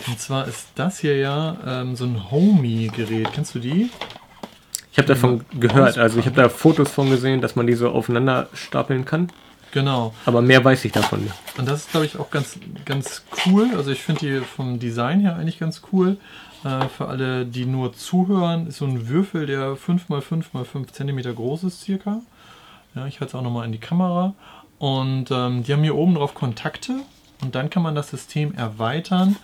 Und 0.06 0.20
zwar 0.20 0.46
ist 0.46 0.68
das 0.74 0.98
hier 0.98 1.16
ja 1.16 1.56
ähm, 1.66 1.96
so 1.96 2.04
ein 2.04 2.30
Homey-Gerät. 2.30 3.32
Kennst 3.32 3.54
du 3.54 3.58
die? 3.58 3.90
Ich 4.92 4.98
habe 4.98 5.08
davon 5.08 5.44
gehört, 5.58 5.96
also 5.96 6.18
ich 6.18 6.26
habe 6.26 6.36
da 6.36 6.48
Fotos 6.50 6.90
von 6.90 7.08
gesehen, 7.08 7.40
dass 7.40 7.56
man 7.56 7.66
die 7.66 7.72
so 7.72 7.88
aufeinander 7.88 8.48
stapeln 8.52 9.06
kann. 9.06 9.28
Genau. 9.72 10.12
Aber 10.26 10.42
mehr 10.42 10.62
weiß 10.62 10.84
ich 10.84 10.92
davon 10.92 11.22
nicht. 11.22 11.34
Und 11.56 11.66
das 11.66 11.80
ist, 11.80 11.90
glaube 11.90 12.04
ich, 12.04 12.18
auch 12.18 12.30
ganz, 12.30 12.58
ganz 12.84 13.22
cool. 13.46 13.70
Also 13.74 13.90
ich 13.90 14.02
finde 14.02 14.20
die 14.20 14.44
vom 14.44 14.78
Design 14.78 15.20
her 15.20 15.36
eigentlich 15.36 15.58
ganz 15.58 15.80
cool. 15.92 16.18
Äh, 16.64 16.88
für 16.88 17.08
alle, 17.08 17.46
die 17.46 17.66
nur 17.66 17.92
zuhören, 17.92 18.68
ist 18.68 18.78
so 18.78 18.86
ein 18.86 19.08
Würfel, 19.08 19.46
der 19.46 19.76
5x5x5 19.76 20.92
cm 20.92 21.34
groß 21.34 21.64
ist 21.64 21.82
circa. 21.82 22.20
Ja, 22.94 23.06
ich 23.06 23.20
halte 23.20 23.30
es 23.30 23.34
auch 23.34 23.42
nochmal 23.42 23.66
in 23.66 23.72
die 23.72 23.78
Kamera. 23.78 24.34
Und 24.78 25.30
ähm, 25.30 25.62
die 25.62 25.72
haben 25.72 25.82
hier 25.82 25.94
oben 25.94 26.14
drauf 26.14 26.34
Kontakte 26.34 27.00
und 27.40 27.54
dann 27.54 27.70
kann 27.70 27.82
man 27.82 27.94
das 27.94 28.10
System 28.10 28.54
erweitern. 28.54 29.36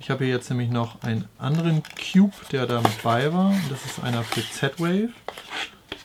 Ich 0.00 0.10
habe 0.10 0.24
hier 0.24 0.34
jetzt 0.34 0.50
nämlich 0.50 0.70
noch 0.70 1.02
einen 1.02 1.24
anderen 1.38 1.82
Cube, 2.12 2.34
der 2.52 2.66
dabei 2.66 3.32
war. 3.32 3.52
Das 3.70 3.84
ist 3.84 4.02
einer 4.02 4.22
für 4.22 4.42
Z-Wave. 4.42 5.10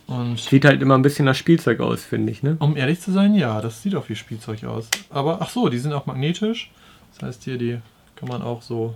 Und 0.08 0.40
sieht 0.40 0.66
halt 0.66 0.82
immer 0.82 0.98
ein 0.98 1.04
bisschen 1.04 1.26
nach 1.26 1.36
Spielzeug 1.36 1.82
aus, 1.82 2.04
finde 2.04 2.32
ich, 2.32 2.42
ne? 2.42 2.58
Um 2.60 2.76
ehrlich 2.76 3.00
zu 3.00 3.12
sein, 3.12 3.36
ja, 3.36 3.62
das 3.62 3.84
sieht 3.84 3.96
auch 3.96 4.10
wie 4.10 4.16
Spielzeug 4.16 4.64
aus. 4.64 4.90
Aber 5.12 5.40
ach 5.42 5.52
so, 5.52 5.70
die 5.70 5.78
sind 5.78 5.94
auch 5.94 6.08
magnetisch. 6.08 6.72
Das 7.14 7.28
heißt 7.28 7.44
hier, 7.44 7.60
die 7.60 7.80
kann 8.16 8.28
man 8.28 8.42
auch 8.42 8.64
so 8.64 8.96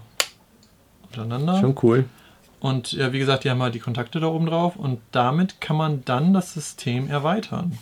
untereinander. 1.17 1.59
Schon 1.59 1.75
cool. 1.83 2.05
Und 2.59 2.93
ja, 2.93 3.11
wie 3.11 3.19
gesagt, 3.19 3.43
die 3.43 3.49
haben 3.49 3.61
halt 3.61 3.75
die 3.75 3.79
Kontakte 3.79 4.19
da 4.19 4.27
oben 4.27 4.45
drauf 4.45 4.75
und 4.77 4.99
damit 5.11 5.59
kann 5.59 5.75
man 5.75 6.05
dann 6.05 6.33
das 6.33 6.53
System 6.53 7.09
erweitern. 7.09 7.77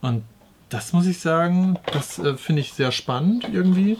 Und 0.00 0.24
das 0.70 0.92
muss 0.94 1.06
ich 1.06 1.20
sagen, 1.20 1.78
das 1.92 2.18
äh, 2.18 2.36
finde 2.36 2.62
ich 2.62 2.72
sehr 2.72 2.90
spannend 2.90 3.46
irgendwie. 3.52 3.98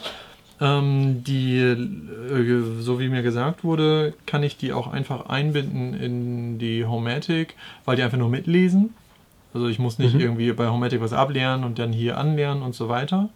Ähm, 0.59 1.23
die, 1.23 1.59
äh, 1.59 2.81
so 2.81 2.99
wie 2.99 3.09
mir 3.09 3.21
gesagt 3.21 3.63
wurde, 3.63 4.13
kann 4.25 4.41
ich 4.41 4.57
die 4.57 4.73
auch 4.73 4.87
einfach 4.87 5.27
einbinden 5.27 5.93
in 5.93 6.57
die 6.57 6.85
Homatic, 6.85 7.55
weil 7.85 7.95
die 7.95 8.01
einfach 8.01 8.17
nur 8.17 8.29
mitlesen. 8.29 8.95
Also 9.53 9.67
ich 9.67 9.77
muss 9.77 9.99
nicht 9.99 10.15
mhm. 10.15 10.21
irgendwie 10.21 10.51
bei 10.53 10.69
Homatic 10.69 11.01
was 11.01 11.13
ablernen 11.13 11.63
und 11.63 11.77
dann 11.77 11.93
hier 11.93 12.17
anlernen 12.17 12.63
und 12.63 12.73
so 12.73 12.89
weiter. 12.89 13.29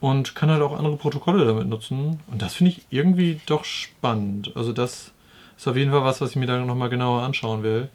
Und 0.00 0.34
kann 0.34 0.50
halt 0.50 0.62
auch 0.62 0.76
andere 0.76 0.96
Protokolle 0.96 1.46
damit 1.46 1.68
nutzen. 1.68 2.20
Und 2.30 2.42
das 2.42 2.54
finde 2.54 2.72
ich 2.72 2.82
irgendwie 2.90 3.40
doch 3.46 3.64
spannend. 3.64 4.52
Also 4.54 4.72
das 4.72 5.12
ist 5.56 5.66
auf 5.66 5.76
jeden 5.76 5.90
Fall 5.90 6.04
was, 6.04 6.20
was 6.20 6.30
ich 6.30 6.36
mir 6.36 6.46
dann 6.46 6.66
nochmal 6.66 6.90
genauer 6.90 7.22
anschauen 7.22 7.62
will. 7.62 7.88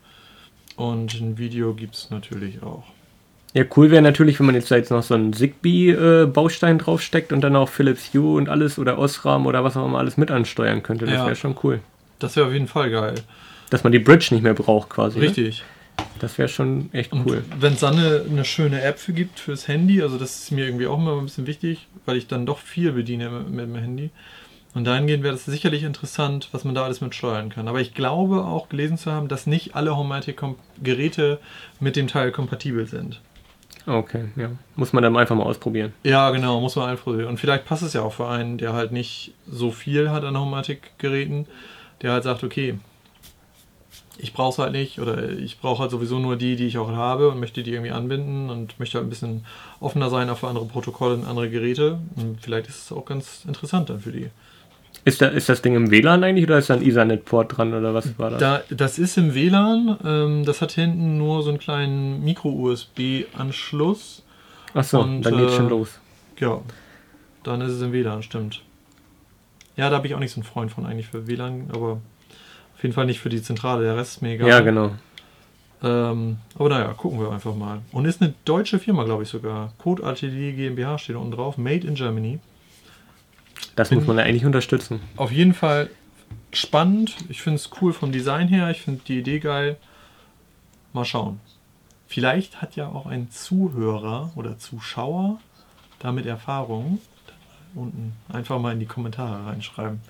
Und 0.76 1.14
ein 1.14 1.38
Video 1.38 1.74
gibt 1.74 1.96
es 1.96 2.10
natürlich 2.10 2.64
auch. 2.64 2.84
Ja, 3.54 3.66
cool 3.76 3.92
wäre 3.92 4.02
natürlich, 4.02 4.40
wenn 4.40 4.46
man 4.46 4.56
jetzt 4.56 4.72
da 4.72 4.78
jetzt 4.78 4.92
noch 4.92 5.04
so 5.04 5.14
einen 5.14 5.34
Zigbee-Baustein 5.34 6.78
äh, 6.78 6.80
draufsteckt 6.80 7.34
und 7.34 7.42
dann 7.42 7.56
auch 7.56 7.68
Philips 7.68 8.14
Hue 8.14 8.38
und 8.38 8.48
alles 8.48 8.80
oder 8.80 8.98
Osram 8.98 9.46
oder 9.46 9.64
was 9.64 9.76
auch 9.76 9.86
immer 9.86 10.00
alles 10.00 10.16
mit 10.16 10.32
ansteuern 10.32 10.84
könnte. 10.84 11.06
Das 11.06 11.16
ja. 11.16 11.26
wäre 11.26 11.36
schon 11.36 11.56
cool. 11.64 11.82
Das 12.20 12.36
wäre 12.36 12.48
auf 12.48 12.54
jeden 12.54 12.68
Fall 12.68 12.90
geil. 12.90 13.16
Dass 13.70 13.84
man 13.84 13.92
die 13.92 14.00
Bridge 14.00 14.30
nicht 14.32 14.42
mehr 14.42 14.54
braucht 14.54 14.90
quasi. 14.90 15.20
Ne? 15.20 15.26
Richtig. 15.26 15.60
Ne? 15.60 15.66
Das 16.20 16.38
wäre 16.38 16.48
schon 16.48 16.94
echt 16.94 17.12
cool. 17.14 17.44
Wenn 17.60 17.74
es 17.74 17.80
dann 17.80 17.98
eine, 17.98 18.24
eine, 18.30 18.46
schöne 18.46 18.82
App 18.84 19.00
für 19.00 19.12
gibt 19.12 19.40
fürs 19.40 19.68
Handy, 19.68 20.04
also 20.04 20.20
das 20.20 20.44
ist 20.44 20.52
mir 20.52 20.66
irgendwie 20.66 20.86
auch 20.86 21.00
immer 21.00 21.18
ein 21.18 21.26
bisschen 21.26 21.48
wichtig, 21.48 21.88
weil 22.06 22.16
ich 22.16 22.28
dann 22.28 22.46
doch 22.46 22.60
viel 22.60 22.92
bediene 22.92 23.30
mit, 23.30 23.50
mit 23.50 23.66
dem 23.66 23.76
Handy. 23.76 24.12
Und 24.74 24.86
dahingehend 24.86 25.24
wäre 25.24 25.34
das 25.34 25.46
sicherlich 25.46 25.84
interessant, 25.84 26.50
was 26.52 26.64
man 26.64 26.76
da 26.76 26.84
alles 26.84 27.02
mit 27.02 27.14
steuern 27.16 27.50
kann. 27.50 27.68
Aber 27.68 27.82
ich 27.82 27.94
glaube 27.94 28.46
auch 28.46 28.70
gelesen 28.70 28.98
zu 28.98 29.12
haben, 29.12 29.28
dass 29.28 29.48
nicht 29.48 29.76
alle 29.76 29.98
Homematic-Geräte 29.98 31.40
mit 31.80 31.96
dem 31.96 32.08
Teil 32.08 32.32
kompatibel 32.32 32.86
sind. 32.86 33.20
Okay, 33.88 34.26
ja. 34.36 34.52
Muss 34.76 34.94
man 34.94 35.04
dann 35.04 35.18
einfach 35.18 35.36
mal 35.36 35.44
ausprobieren. 35.44 35.92
Ja, 36.04 36.30
genau, 36.30 36.62
muss 36.62 36.76
man 36.76 36.90
einfach 36.90 37.06
probieren. 37.06 37.28
Und 37.28 37.40
vielleicht 37.40 37.66
passt 37.66 37.84
es 37.84 37.94
ja 37.94 38.02
auch 38.02 38.14
für 38.14 38.28
einen, 38.28 38.58
der 38.58 38.74
halt 38.74 38.92
nicht 38.92 39.34
so 39.50 39.72
viel 39.72 40.12
hat 40.12 40.24
an 40.24 40.38
Homatic-Geräten, 40.38 41.48
der 42.02 42.12
halt 42.12 42.24
sagt, 42.24 42.44
okay, 42.44 42.76
ich 44.18 44.34
brauche 44.34 44.52
es 44.52 44.60
halt 44.60 44.74
nicht 44.74 45.00
oder 45.00 45.30
ich 45.30 45.60
brauche 45.60 45.82
halt 45.82 45.92
sowieso 45.92 46.20
nur 46.20 46.36
die, 46.36 46.56
die 46.56 46.68
ich 46.68 46.78
auch 46.78 46.92
habe 46.92 47.30
und 47.30 47.40
möchte 47.40 47.64
die 47.64 47.72
irgendwie 47.72 47.92
anbinden 47.92 48.50
und 48.50 48.80
möchte 48.80 48.98
halt 48.98 49.08
ein 49.08 49.10
bisschen 49.10 49.46
offener 49.80 50.10
sein 50.10 50.30
auch 50.30 50.38
für 50.38 50.48
andere 50.48 50.66
Protokolle 50.66 51.16
und 51.16 51.26
andere 51.26 51.50
Geräte. 51.50 52.00
Und 52.16 52.40
vielleicht 52.42 52.68
ist 52.68 52.86
es 52.86 52.92
auch 52.92 53.06
ganz 53.06 53.44
interessant 53.48 53.90
dann 53.90 54.00
für 54.00 54.12
die. 54.12 54.30
Ist, 55.04 55.22
da, 55.22 55.28
ist 55.28 55.50
das 55.50 55.64
Ding 55.64 55.76
im 55.76 55.90
WLAN 55.90 56.24
eigentlich 56.24 56.46
oder 56.46 56.60
ist 56.60 56.70
da 56.70 56.76
ein 56.76 56.84
Ethernet-Port 56.84 57.58
dran 57.58 57.74
oder 57.74 57.96
was 57.96 58.20
war 58.20 58.30
das? 58.30 58.40
Da, 58.40 58.62
das 58.70 59.00
ist 59.00 59.18
im 59.18 59.34
WLAN. 59.34 59.98
Ähm, 60.06 60.46
das 60.46 60.62
hat 60.62 60.74
hinten 60.74 61.18
nur 61.18 61.42
so 61.42 61.50
einen 61.50 61.58
kleinen 61.58 62.24
Micro-USB-Anschluss. 62.24 64.24
Achso, 64.74 65.04
dann 65.04 65.22
geht's 65.22 65.54
äh, 65.54 65.58
schon 65.58 65.70
los. 65.70 66.00
Ja, 66.40 66.62
dann 67.44 67.62
ist 67.62 67.72
es 67.72 67.82
im 67.82 67.94
WLAN, 67.94 68.22
stimmt. 68.22 68.62
Ja, 69.76 69.90
da 69.90 69.96
habe 69.96 70.06
ich 70.06 70.14
auch 70.14 70.20
nicht 70.20 70.32
so 70.32 70.40
einen 70.40 70.44
Freund 70.44 70.72
von 70.72 70.86
eigentlich 70.86 71.08
für 71.08 71.26
WLAN, 71.26 71.72
aber 71.74 72.00
auf 72.82 72.84
jeden 72.84 72.96
Fall 72.96 73.06
nicht 73.06 73.20
für 73.20 73.30
die 73.30 73.44
Zentrale. 73.44 73.84
Der 73.84 73.96
Rest 73.96 74.14
ist 74.14 74.22
mir 74.24 74.32
egal. 74.32 74.50
Ja, 74.50 74.60
genau. 74.62 74.90
Ähm, 75.84 76.38
aber 76.56 76.70
naja, 76.70 76.94
gucken 76.94 77.20
wir 77.20 77.32
einfach 77.32 77.54
mal. 77.54 77.82
Und 77.92 78.06
ist 78.06 78.24
eine 78.24 78.34
deutsche 78.44 78.80
Firma, 78.80 79.04
glaube 79.04 79.22
ich 79.22 79.30
sogar. 79.30 79.72
Code 79.78 80.04
Atelier 80.04 80.54
GmbH 80.54 80.98
steht 80.98 81.16
da 81.16 81.20
unten 81.20 81.34
drauf. 81.34 81.60
Made 81.60 81.86
in 81.86 81.94
Germany. 81.94 82.40
Das 83.76 83.90
Bin 83.90 84.00
muss 84.00 84.08
man 84.08 84.18
ja 84.18 84.24
eigentlich 84.24 84.46
unterstützen. 84.46 85.00
Auf 85.16 85.32
jeden 85.32 85.54
Fall 85.54 85.92
spannend. 86.54 87.18
Ich 87.30 87.44
finde 87.44 87.58
es 87.58 87.70
cool 87.80 87.94
vom 87.94 88.12
Design 88.12 88.48
her. 88.48 88.72
Ich 88.72 88.82
finde 88.82 89.02
die 89.08 89.20
Idee 89.20 89.38
geil. 89.38 89.78
Mal 90.92 91.06
schauen. 91.06 91.40
Vielleicht 92.08 92.64
hat 92.64 92.76
ja 92.76 92.88
auch 92.88 93.06
ein 93.06 93.30
Zuhörer 93.30 94.32
oder 94.36 94.58
Zuschauer 94.58 95.40
damit 96.00 96.26
Erfahrung. 96.26 97.00
Unten 97.76 98.14
einfach 98.28 98.60
mal 98.60 98.74
in 98.74 98.80
die 98.80 98.88
Kommentare 98.88 99.46
reinschreiben. 99.46 100.02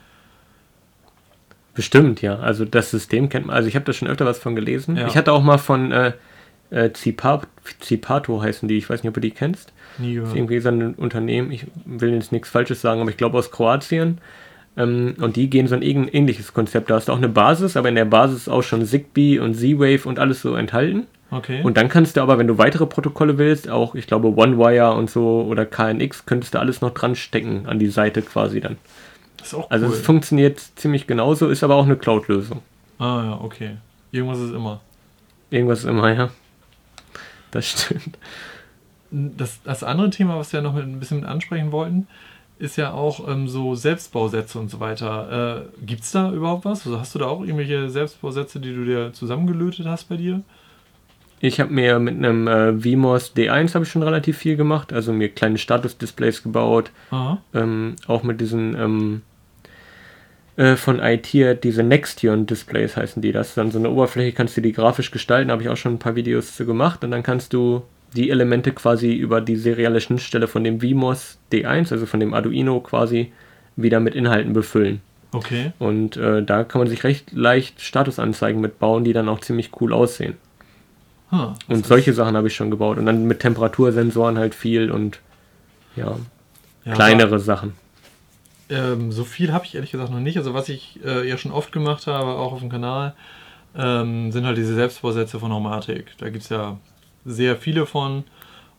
Bestimmt, 1.74 2.22
ja. 2.22 2.38
Also 2.38 2.66
das 2.66 2.92
System 2.92 3.30
kennt 3.30 3.48
man. 3.48 3.56
Also 3.56 3.68
ich 3.68 3.76
habe 3.76 3.86
da 3.86 3.94
schon 3.94 4.08
öfter 4.08 4.26
was 4.26 4.40
von 4.40 4.56
gelesen. 4.56 4.98
Ja. 4.98 5.08
Ich 5.08 5.16
hatte 5.16 5.32
auch 5.32 5.42
mal 5.42 5.58
von 5.58 5.92
äh, 5.92 6.14
äh, 6.70 6.92
Zipato 6.92 8.42
heißen 8.42 8.68
die. 8.68 8.78
Ich 8.78 8.90
weiß 8.90 9.04
nicht, 9.04 9.10
ob 9.10 9.14
du 9.14 9.22
die 9.22 9.32
kennst. 9.32 9.72
Nie 9.98 10.14
gehört. 10.14 10.28
Das 10.28 10.34
ist 10.34 10.38
irgendwie 10.38 10.60
so 10.60 10.70
ein 10.70 10.94
Unternehmen, 10.96 11.52
ich 11.52 11.68
will 11.86 12.14
jetzt 12.14 12.32
nichts 12.32 12.50
Falsches 12.50 12.82
sagen, 12.82 13.02
aber 13.02 13.10
ich 13.10 13.18
glaube 13.18 13.38
aus 13.38 13.52
Kroatien. 13.52 14.20
Ähm, 14.78 15.16
und 15.20 15.36
die 15.36 15.50
gehen 15.50 15.68
so 15.68 15.76
ein 15.76 15.82
ähnliches 15.82 16.54
Konzept. 16.54 16.90
Da 16.90 16.96
hast 16.96 17.10
du 17.10 17.12
auch 17.12 17.18
eine 17.18 17.30
Basis, 17.30 17.76
aber 17.78 17.90
in 17.90 17.96
der 17.96 18.06
Basis 18.06 18.44
ist 18.44 18.50
auch 18.50 18.64
schon 18.64 18.86
Zigbee 18.86 19.40
und 19.40 19.54
Z-Wave 19.54 20.08
und 20.08 20.20
alles 20.20 20.42
so 20.42 20.56
enthalten. 20.56 21.08
Okay. 21.30 21.62
Und 21.64 21.78
dann 21.78 21.88
kannst 21.88 22.18
du 22.18 22.22
aber, 22.22 22.38
wenn 22.38 22.48
du 22.48 22.58
weitere 22.58 22.86
Protokolle 22.86 23.38
willst, 23.38 23.70
auch, 23.70 23.96
ich 23.96 24.08
glaube, 24.08 24.36
OneWire 24.36 24.94
und 24.94 25.10
so 25.10 25.46
oder 25.50 25.66
KNX, 25.66 26.26
könntest 26.26 26.54
du 26.54 26.60
alles 26.60 26.82
noch 26.82 26.94
dran 26.94 27.16
stecken 27.16 27.66
an 27.68 27.80
die 27.80 27.88
Seite 27.88 28.22
quasi 28.22 28.60
dann. 28.60 28.78
Ist 29.42 29.54
auch 29.54 29.70
also 29.70 29.86
cool. 29.86 29.92
Also 29.92 30.00
es 30.00 30.06
funktioniert 30.06 30.60
ziemlich 30.76 31.08
genauso, 31.08 31.50
ist 31.50 31.64
aber 31.64 31.76
auch 31.76 31.86
eine 31.86 31.98
Cloud-Lösung. 31.98 32.62
Ah 33.00 33.24
ja, 33.24 33.40
okay. 33.42 33.78
Irgendwas 34.12 34.40
ist 34.40 34.54
immer. 34.54 34.82
Irgendwas 35.50 35.80
ist 35.80 35.86
immer, 35.86 36.14
ja. 36.14 36.30
Das 37.52 37.68
stimmt 37.70 38.18
das, 39.12 39.62
das 39.64 39.84
andere 39.84 40.10
Thema, 40.10 40.38
was 40.38 40.52
wir 40.54 40.62
noch 40.62 40.74
mit, 40.74 40.84
ein 40.86 41.00
bisschen 41.00 41.20
mit 41.20 41.30
ansprechen 41.30 41.72
wollten, 41.72 42.08
ist 42.60 42.78
ja 42.78 42.94
auch 42.94 43.28
ähm, 43.28 43.48
so 43.48 43.76
Selbstbausätze 43.76 44.60
und 44.60 44.70
so 44.70 44.80
weiter. 44.80 45.68
Äh, 45.82 45.86
Gibt 45.86 46.04
es 46.04 46.12
da 46.12 46.32
überhaupt 46.32 46.66
was? 46.66 46.86
Also 46.86 47.00
hast 47.00 47.14
du 47.16 47.20
da 47.20 47.26
auch 47.26 47.42
irgendwelche 47.42 47.90
Selbstbausätze, 47.90 48.60
die 48.60 48.74
du 48.74 48.86
dir 48.86 49.14
zusammengelötet 49.14 49.86
hast 49.86 50.10
bei 50.10 50.18
dir? 50.18 50.42
Ich 51.40 51.60
habe 51.60 51.74
mir 51.74 51.98
mit 51.98 52.18
einem 52.18 52.48
äh, 52.48 52.80
VMOS 52.80 53.36
D1 53.36 53.74
habe 53.74 53.84
ich 53.84 53.92
schon 53.92 54.04
relativ 54.04 54.38
viel 54.38 54.56
gemacht, 54.56 54.94
also 54.94 55.12
mir 55.12 55.30
kleine 55.30 55.58
Status-Displays 55.58 56.44
gebaut, 56.44 56.92
ähm, 57.56 57.96
auch 58.06 58.22
mit 58.22 58.40
diesen 58.40 58.76
ähm, 58.76 59.22
äh, 60.62 60.76
von 60.76 61.00
IT, 61.00 61.34
diese 61.64 61.82
Nextion-Displays 61.82 62.96
heißen 62.96 63.20
die. 63.20 63.32
Das 63.32 63.50
ist 63.50 63.58
dann 63.58 63.72
so 63.72 63.80
eine 63.80 63.90
Oberfläche, 63.90 64.32
kannst 64.32 64.56
du 64.56 64.62
die 64.62 64.74
grafisch 64.74 65.10
gestalten, 65.10 65.50
habe 65.50 65.64
ich 65.64 65.70
auch 65.70 65.78
schon 65.78 65.94
ein 65.94 66.00
paar 66.00 66.16
Videos 66.16 66.56
zu 66.56 66.68
gemacht 66.68 67.04
und 67.04 67.10
dann 67.10 67.24
kannst 67.24 67.54
du 67.54 67.82
die 68.16 68.30
Elemente 68.30 68.72
quasi 68.72 69.12
über 69.12 69.42
die 69.42 69.56
serielle 69.56 70.02
Schnittstelle 70.02 70.48
von 70.48 70.64
dem 70.64 70.80
VMOS 70.80 71.40
D1, 71.52 71.92
also 71.92 72.06
von 72.06 72.20
dem 72.20 72.36
Arduino 72.36 72.80
quasi, 72.80 73.32
wieder 73.76 74.00
mit 74.00 74.14
Inhalten 74.14 74.54
befüllen. 74.54 75.02
Okay. 75.32 75.72
Und 75.80 76.18
äh, 76.18 76.44
da 76.44 76.64
kann 76.64 76.80
man 76.80 76.88
sich 76.88 77.04
recht 77.04 77.32
leicht 77.32 77.82
Statusanzeigen 77.82 78.62
mitbauen, 78.62 79.04
die 79.04 79.14
dann 79.14 79.30
auch 79.30 79.40
ziemlich 79.40 79.72
cool 79.82 79.94
aussehen. 79.94 80.36
Huh, 81.32 81.54
und 81.70 81.88
solche 81.88 82.14
Sachen 82.14 82.38
habe 82.38 82.50
ich 82.50 82.56
schon 82.56 82.70
gebaut. 82.70 83.00
Und 83.00 83.08
dann 83.08 83.26
mit 83.26 83.40
Temperatursensoren 83.40 84.38
halt 84.38 84.54
viel 84.54 84.92
und 84.92 85.22
ja, 85.96 86.18
ja 86.86 86.94
kleinere 86.94 87.40
Sachen. 87.40 87.74
Ähm, 88.72 89.12
so 89.12 89.26
viel 89.26 89.52
habe 89.52 89.66
ich 89.66 89.76
ehrlich 89.76 89.92
gesagt 89.92 90.12
noch 90.12 90.20
nicht. 90.20 90.38
Also 90.38 90.54
was 90.54 90.70
ich 90.70 91.00
äh, 91.06 91.28
ja 91.28 91.38
schon 91.38 91.52
oft 91.52 91.72
gemacht 91.72 92.08
habe, 92.08 92.32
auch 92.32 92.54
auf 92.54 92.60
dem 92.60 92.70
Kanal, 92.70 93.14
ähm, 93.76 94.32
sind 94.32 94.46
halt 94.46 94.58
diese 94.58 94.74
Selbstbausätze 94.74 95.40
von 95.40 95.50
Normatic. 95.50 96.18
Da 96.18 96.30
gibt 96.30 96.44
es 96.44 96.50
ja 96.50 96.78
sehr 97.26 97.58
viele 97.58 97.86
von. 97.86 98.24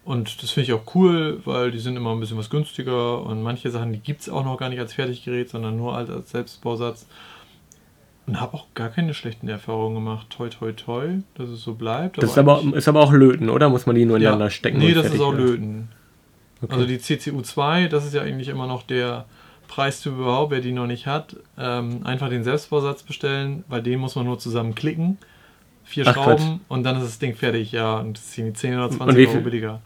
Und 0.04 0.42
das 0.42 0.50
finde 0.50 0.70
ich 0.70 0.72
auch 0.72 0.94
cool, 0.94 1.40
weil 1.44 1.70
die 1.70 1.78
sind 1.78 1.96
immer 1.96 2.10
ein 2.10 2.20
bisschen 2.20 2.38
was 2.38 2.50
günstiger 2.50 3.22
und 3.22 3.42
manche 3.42 3.70
Sachen, 3.70 3.92
die 3.92 4.00
gibt 4.00 4.22
es 4.22 4.28
auch 4.28 4.44
noch 4.44 4.56
gar 4.56 4.68
nicht 4.68 4.80
als 4.80 4.94
Fertiggerät, 4.94 5.48
sondern 5.48 5.76
nur 5.76 5.94
als, 5.94 6.10
als 6.10 6.30
Selbstbausatz. 6.30 7.06
Und 8.26 8.40
habe 8.40 8.54
auch 8.54 8.66
gar 8.74 8.88
keine 8.88 9.14
schlechten 9.14 9.48
Erfahrungen 9.48 9.96
gemacht. 9.96 10.28
Toi, 10.30 10.48
toi, 10.48 10.72
toi, 10.72 11.08
dass 11.34 11.48
es 11.48 11.62
so 11.62 11.74
bleibt. 11.74 12.18
Das 12.22 12.30
ist 12.30 12.38
aber, 12.38 12.62
ist 12.74 12.88
aber 12.88 13.00
auch 13.00 13.12
Löten, 13.12 13.50
oder? 13.50 13.68
Muss 13.68 13.84
man 13.84 13.94
die 13.94 14.04
nur 14.04 14.16
ineinander 14.16 14.46
ja, 14.46 14.50
stecken? 14.50 14.78
Nee, 14.78 14.94
das 14.94 15.12
ist 15.12 15.20
auch 15.20 15.32
werden? 15.32 15.46
Löten. 15.46 15.88
Okay. 16.62 16.72
Also 16.72 16.86
die 16.86 16.98
CCU2, 16.98 17.88
das 17.88 18.06
ist 18.06 18.14
ja 18.14 18.22
eigentlich 18.22 18.48
immer 18.48 18.66
noch 18.66 18.84
der 18.84 19.26
Preistyp 19.72 20.12
überhaupt, 20.12 20.50
wer 20.50 20.60
die 20.60 20.72
noch 20.72 20.86
nicht 20.86 21.06
hat. 21.06 21.34
Ähm, 21.56 22.00
einfach 22.04 22.28
den 22.28 22.44
Selbstbausatz 22.44 23.02
bestellen, 23.04 23.64
bei 23.70 23.80
dem 23.80 24.00
muss 24.00 24.16
man 24.16 24.26
nur 24.26 24.38
zusammen 24.38 24.74
klicken. 24.74 25.16
Vier 25.84 26.06
Ach, 26.06 26.12
Schrauben 26.12 26.60
und 26.68 26.82
dann 26.84 26.96
ist 26.96 27.04
das 27.04 27.18
Ding 27.18 27.34
fertig, 27.34 27.72
ja. 27.72 27.96
Und 27.98 28.18
das 28.18 28.34
sind 28.34 28.56
10 28.56 28.74
oder 28.76 28.90
20 28.90 29.08
Und 29.08 29.16
wie 29.16 29.26
Euro 29.26 29.40
billiger. 29.40 29.80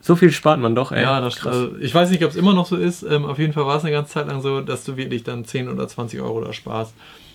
so 0.00 0.14
viel 0.14 0.30
spart 0.30 0.60
man 0.60 0.76
doch, 0.76 0.92
ey. 0.92 1.02
Ja, 1.02 1.20
das, 1.20 1.44
also, 1.44 1.76
ich 1.78 1.92
weiß 1.92 2.10
nicht, 2.10 2.24
ob 2.24 2.30
es 2.30 2.36
immer 2.36 2.54
noch 2.54 2.66
so 2.66 2.76
ist. 2.76 3.02
Ähm, 3.02 3.24
auf 3.24 3.40
jeden 3.40 3.52
Fall 3.52 3.66
war 3.66 3.76
es 3.76 3.82
eine 3.82 3.92
ganze 3.92 4.12
Zeit 4.12 4.28
lang 4.28 4.40
so, 4.42 4.60
dass 4.60 4.84
du 4.84 4.96
wirklich 4.96 5.24
dann 5.24 5.44
10 5.44 5.68
oder 5.68 5.88
20 5.88 6.20
Euro 6.20 6.40
da 6.40 6.52
sparst, 6.52 6.94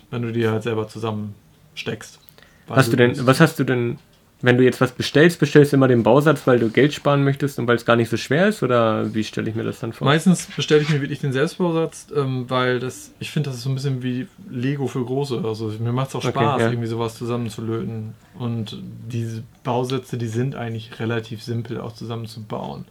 wenn 0.10 0.22
du 0.22 0.32
die 0.32 0.48
halt 0.48 0.64
selber 0.64 0.88
zusammensteckst. 0.88 2.20
Weil 2.68 2.78
Hast 2.78 2.92
du 2.94 2.96
denn, 2.98 3.28
was 3.28 3.42
hast 3.42 3.60
du 3.60 3.66
denn, 3.66 4.00
wenn 4.42 4.58
du 4.58 4.64
jetzt 4.64 4.80
was 4.82 4.92
bestellst, 4.92 5.40
bestellst 5.40 5.72
du 5.72 5.78
immer 5.78 5.88
den 5.88 6.04
Bausatz, 6.04 6.46
weil 6.46 6.60
du 6.60 6.70
Geld 6.70 6.94
sparen 6.94 7.24
möchtest 7.24 7.58
und 7.58 7.68
weil 7.68 7.76
es 7.76 7.86
gar 7.86 7.96
nicht 7.96 8.10
so 8.10 8.18
schwer 8.18 8.48
ist? 8.48 8.62
Oder 8.62 9.14
wie 9.16 9.24
stelle 9.24 9.50
ich 9.50 9.56
mir 9.56 9.64
das 9.64 9.80
dann 9.80 9.94
vor? 9.94 10.06
Meistens 10.06 10.46
bestelle 10.56 10.82
ich 10.82 10.90
mir 10.90 11.02
wirklich 11.02 11.20
den 11.20 11.34
Selbstbausatz, 11.34 12.08
ähm, 12.16 12.46
weil 12.48 12.80
das, 12.80 13.12
ich 13.20 13.32
finde, 13.32 13.50
das 13.50 13.58
ist 13.58 13.64
so 13.64 13.70
ein 13.70 13.76
bisschen 13.76 14.04
wie 14.04 14.28
Lego 14.50 14.86
für 14.88 15.04
Große. 15.04 15.42
Also 15.44 15.74
mir 15.80 15.92
macht 15.92 16.10
es 16.10 16.16
auch 16.16 16.24
Okay, 16.24 16.30
Spaß, 16.30 16.62
ja. 16.62 16.70
irgendwie 16.70 16.88
sowas 16.88 17.16
zusammenzulöten. 17.18 18.14
Und 18.38 18.78
diese 19.12 19.42
Bausätze, 19.64 20.18
die 20.18 20.28
sind 20.28 20.56
eigentlich 20.56 21.00
relativ 21.00 21.42
simpel 21.42 21.82
auch 21.82 21.94
zusammenzubauen. 21.94 22.86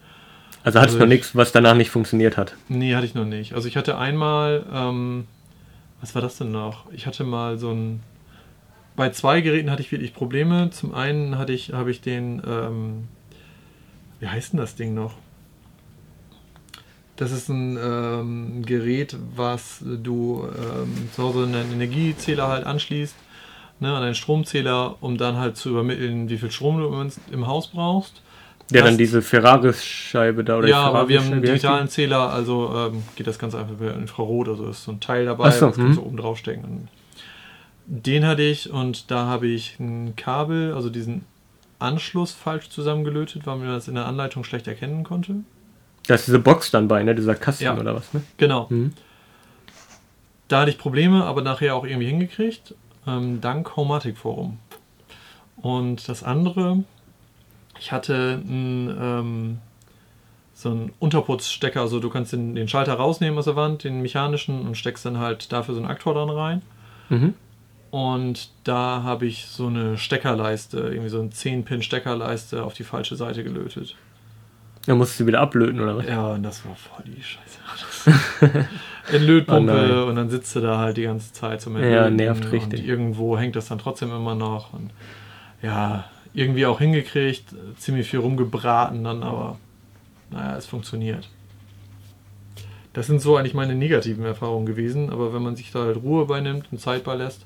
Also 0.64 0.80
hattest 0.80 0.94
also 0.94 0.98
du 0.98 1.04
noch 1.04 1.12
ich- 1.12 1.18
nichts, 1.20 1.36
was 1.36 1.52
danach 1.52 1.76
nicht 1.76 1.90
funktioniert 1.90 2.36
hat? 2.36 2.54
Nee, 2.68 2.96
hatte 2.96 3.06
ich 3.06 3.14
noch 3.14 3.24
nicht. 3.24 3.52
Also 3.52 3.68
ich 3.68 3.76
hatte 3.76 3.98
einmal, 3.98 4.66
ähm, 4.74 5.26
was 6.00 6.16
war 6.16 6.22
das 6.22 6.38
denn 6.38 6.50
noch? 6.50 6.90
Ich 6.92 7.06
hatte 7.06 7.22
mal 7.22 7.56
so 7.56 7.70
ein, 7.70 8.00
bei 8.96 9.10
zwei 9.10 9.42
Geräten 9.42 9.70
hatte 9.70 9.82
ich 9.82 9.92
wirklich 9.92 10.14
Probleme. 10.14 10.70
Zum 10.70 10.94
einen 10.94 11.38
hatte 11.38 11.52
ich, 11.52 11.72
habe 11.72 11.90
ich 11.90 12.00
den, 12.00 12.42
ähm, 12.46 13.08
wie 14.20 14.26
heißt 14.26 14.54
denn 14.54 14.60
das 14.60 14.74
Ding 14.74 14.94
noch? 14.94 15.14
Das 17.16 17.30
ist 17.32 17.48
ein 17.48 17.78
ähm, 17.82 18.62
Gerät, 18.64 19.16
was 19.34 19.82
du 19.82 20.46
ähm, 20.46 21.08
zu 21.14 21.22
Hause 21.22 21.44
einen 21.44 21.72
Energiezähler 21.72 22.48
halt 22.48 22.66
anschließt, 22.66 23.14
ne, 23.80 23.94
an 23.94 24.02
einen 24.02 24.14
Stromzähler, 24.14 24.96
um 25.00 25.16
dann 25.16 25.36
halt 25.36 25.56
zu 25.56 25.70
übermitteln, 25.70 26.28
wie 26.28 26.36
viel 26.36 26.50
Strom 26.50 26.78
du 26.78 27.10
im, 27.32 27.46
Haus 27.46 27.68
brauchst. 27.68 28.22
Der 28.70 28.82
Das- 28.82 28.90
dann 28.90 28.98
diese 28.98 29.22
Ferraris-Scheibe 29.22 30.44
da 30.44 30.58
oder 30.58 30.68
ja, 30.68 30.82
aber 30.82 31.08
wir 31.08 31.20
haben 31.20 31.32
einen 31.32 31.42
digitalen 31.42 31.88
Zähler, 31.88 32.32
also 32.32 32.70
ähm, 32.74 33.02
geht 33.14 33.26
das 33.26 33.38
Ganze 33.38 33.58
einfach 33.58 33.74
über 33.74 33.94
Infrarot, 33.94 34.48
also 34.48 34.66
ist 34.66 34.84
so 34.84 34.92
ein 34.92 35.00
Teil 35.00 35.24
dabei, 35.24 35.50
so, 35.52 35.66
das 35.66 35.76
kannst 35.76 35.98
du 35.98 36.02
hm. 36.02 36.08
oben 36.08 36.16
draufstecken. 36.16 36.88
Den 37.86 38.26
hatte 38.26 38.42
ich 38.42 38.70
und 38.70 39.10
da 39.10 39.26
habe 39.26 39.46
ich 39.46 39.78
ein 39.78 40.16
Kabel, 40.16 40.74
also 40.74 40.90
diesen 40.90 41.24
Anschluss 41.78 42.32
falsch 42.32 42.68
zusammengelötet, 42.68 43.46
weil 43.46 43.56
man 43.58 43.68
das 43.68 43.86
in 43.86 43.94
der 43.94 44.06
Anleitung 44.06 44.42
schlecht 44.44 44.66
erkennen 44.66 45.04
konnte. 45.04 45.36
Da 46.06 46.14
ist 46.14 46.26
diese 46.26 46.38
Box 46.38 46.70
dann 46.70 46.88
bei, 46.88 47.02
ne? 47.02 47.14
Dieser 47.14 47.34
Kasten 47.34 47.64
Ja. 47.64 47.78
oder 47.78 47.94
was, 47.94 48.12
ne? 48.12 48.22
Genau. 48.38 48.66
Mhm. 48.70 48.92
Da 50.48 50.60
hatte 50.60 50.70
ich 50.70 50.78
Probleme, 50.78 51.24
aber 51.24 51.42
nachher 51.42 51.74
auch 51.74 51.84
irgendwie 51.84 52.06
hingekriegt, 52.06 52.74
ähm, 53.06 53.40
dank 53.40 53.76
Homatic 53.76 54.16
Forum. 54.16 54.58
Und 55.56 56.08
das 56.08 56.22
andere, 56.22 56.84
ich 57.78 57.92
hatte 57.92 58.40
ein, 58.44 58.96
ähm, 59.00 59.58
so 60.54 60.70
einen 60.70 60.92
Unterputzstecker, 60.98 61.80
also 61.80 62.00
du 62.00 62.08
kannst 62.10 62.32
den, 62.32 62.54
den 62.54 62.68
Schalter 62.68 62.94
rausnehmen 62.94 63.38
aus 63.38 63.44
der 63.46 63.56
Wand, 63.56 63.84
den 63.84 64.00
mechanischen, 64.02 64.66
und 64.66 64.76
steckst 64.76 65.04
dann 65.04 65.18
halt 65.18 65.52
dafür 65.52 65.74
so 65.74 65.80
einen 65.80 65.90
Aktor 65.90 66.14
dran 66.14 66.30
rein. 66.30 66.62
Mhm. 67.10 67.34
Und 67.90 68.50
da 68.64 69.02
habe 69.02 69.26
ich 69.26 69.46
so 69.46 69.68
eine 69.68 69.96
Steckerleiste, 69.96 70.78
irgendwie 70.78 71.08
so 71.08 71.20
eine 71.20 71.30
10-Pin-Steckerleiste 71.30 72.62
auf 72.62 72.74
die 72.74 72.84
falsche 72.84 73.16
Seite 73.16 73.44
gelötet. 73.44 73.96
Dann 74.86 74.98
musst 74.98 75.18
du 75.18 75.26
wieder 75.26 75.40
ablöten 75.40 75.80
oder 75.80 75.96
was? 75.96 76.06
Ja, 76.06 76.28
und 76.28 76.42
das 76.42 76.64
war 76.64 76.74
voll 76.76 77.04
die 77.06 77.22
Scheiße. 77.22 78.66
In 79.12 79.22
Lötpumpe 79.22 80.04
Oh 80.04 80.08
und 80.08 80.16
dann 80.16 80.30
sitzt 80.30 80.54
du 80.56 80.60
da 80.60 80.78
halt 80.78 80.96
die 80.96 81.02
ganze 81.02 81.32
Zeit 81.32 81.60
so 81.60 81.70
mit 81.70 81.84
Ja, 81.84 82.10
nervt 82.10 82.50
richtig. 82.52 82.80
Und 82.80 82.86
irgendwo 82.86 83.38
hängt 83.38 83.56
das 83.56 83.68
dann 83.68 83.78
trotzdem 83.78 84.10
immer 84.10 84.34
noch. 84.34 84.72
Und 84.72 84.90
ja, 85.62 86.04
irgendwie 86.34 86.66
auch 86.66 86.78
hingekriegt, 86.78 87.54
ziemlich 87.78 88.08
viel 88.08 88.20
rumgebraten 88.20 89.04
dann, 89.04 89.22
aber 89.22 89.58
naja, 90.30 90.56
es 90.56 90.66
funktioniert. 90.66 91.28
Das 92.92 93.06
sind 93.06 93.20
so 93.20 93.36
eigentlich 93.36 93.54
meine 93.54 93.74
negativen 93.74 94.24
Erfahrungen 94.24 94.66
gewesen, 94.66 95.10
aber 95.10 95.34
wenn 95.34 95.42
man 95.42 95.56
sich 95.56 95.70
da 95.70 95.80
halt 95.80 95.98
Ruhe 95.98 96.26
beinimmt 96.26 96.66
und 96.70 96.80
Zeit 96.80 97.04
beilässt, 97.04 97.44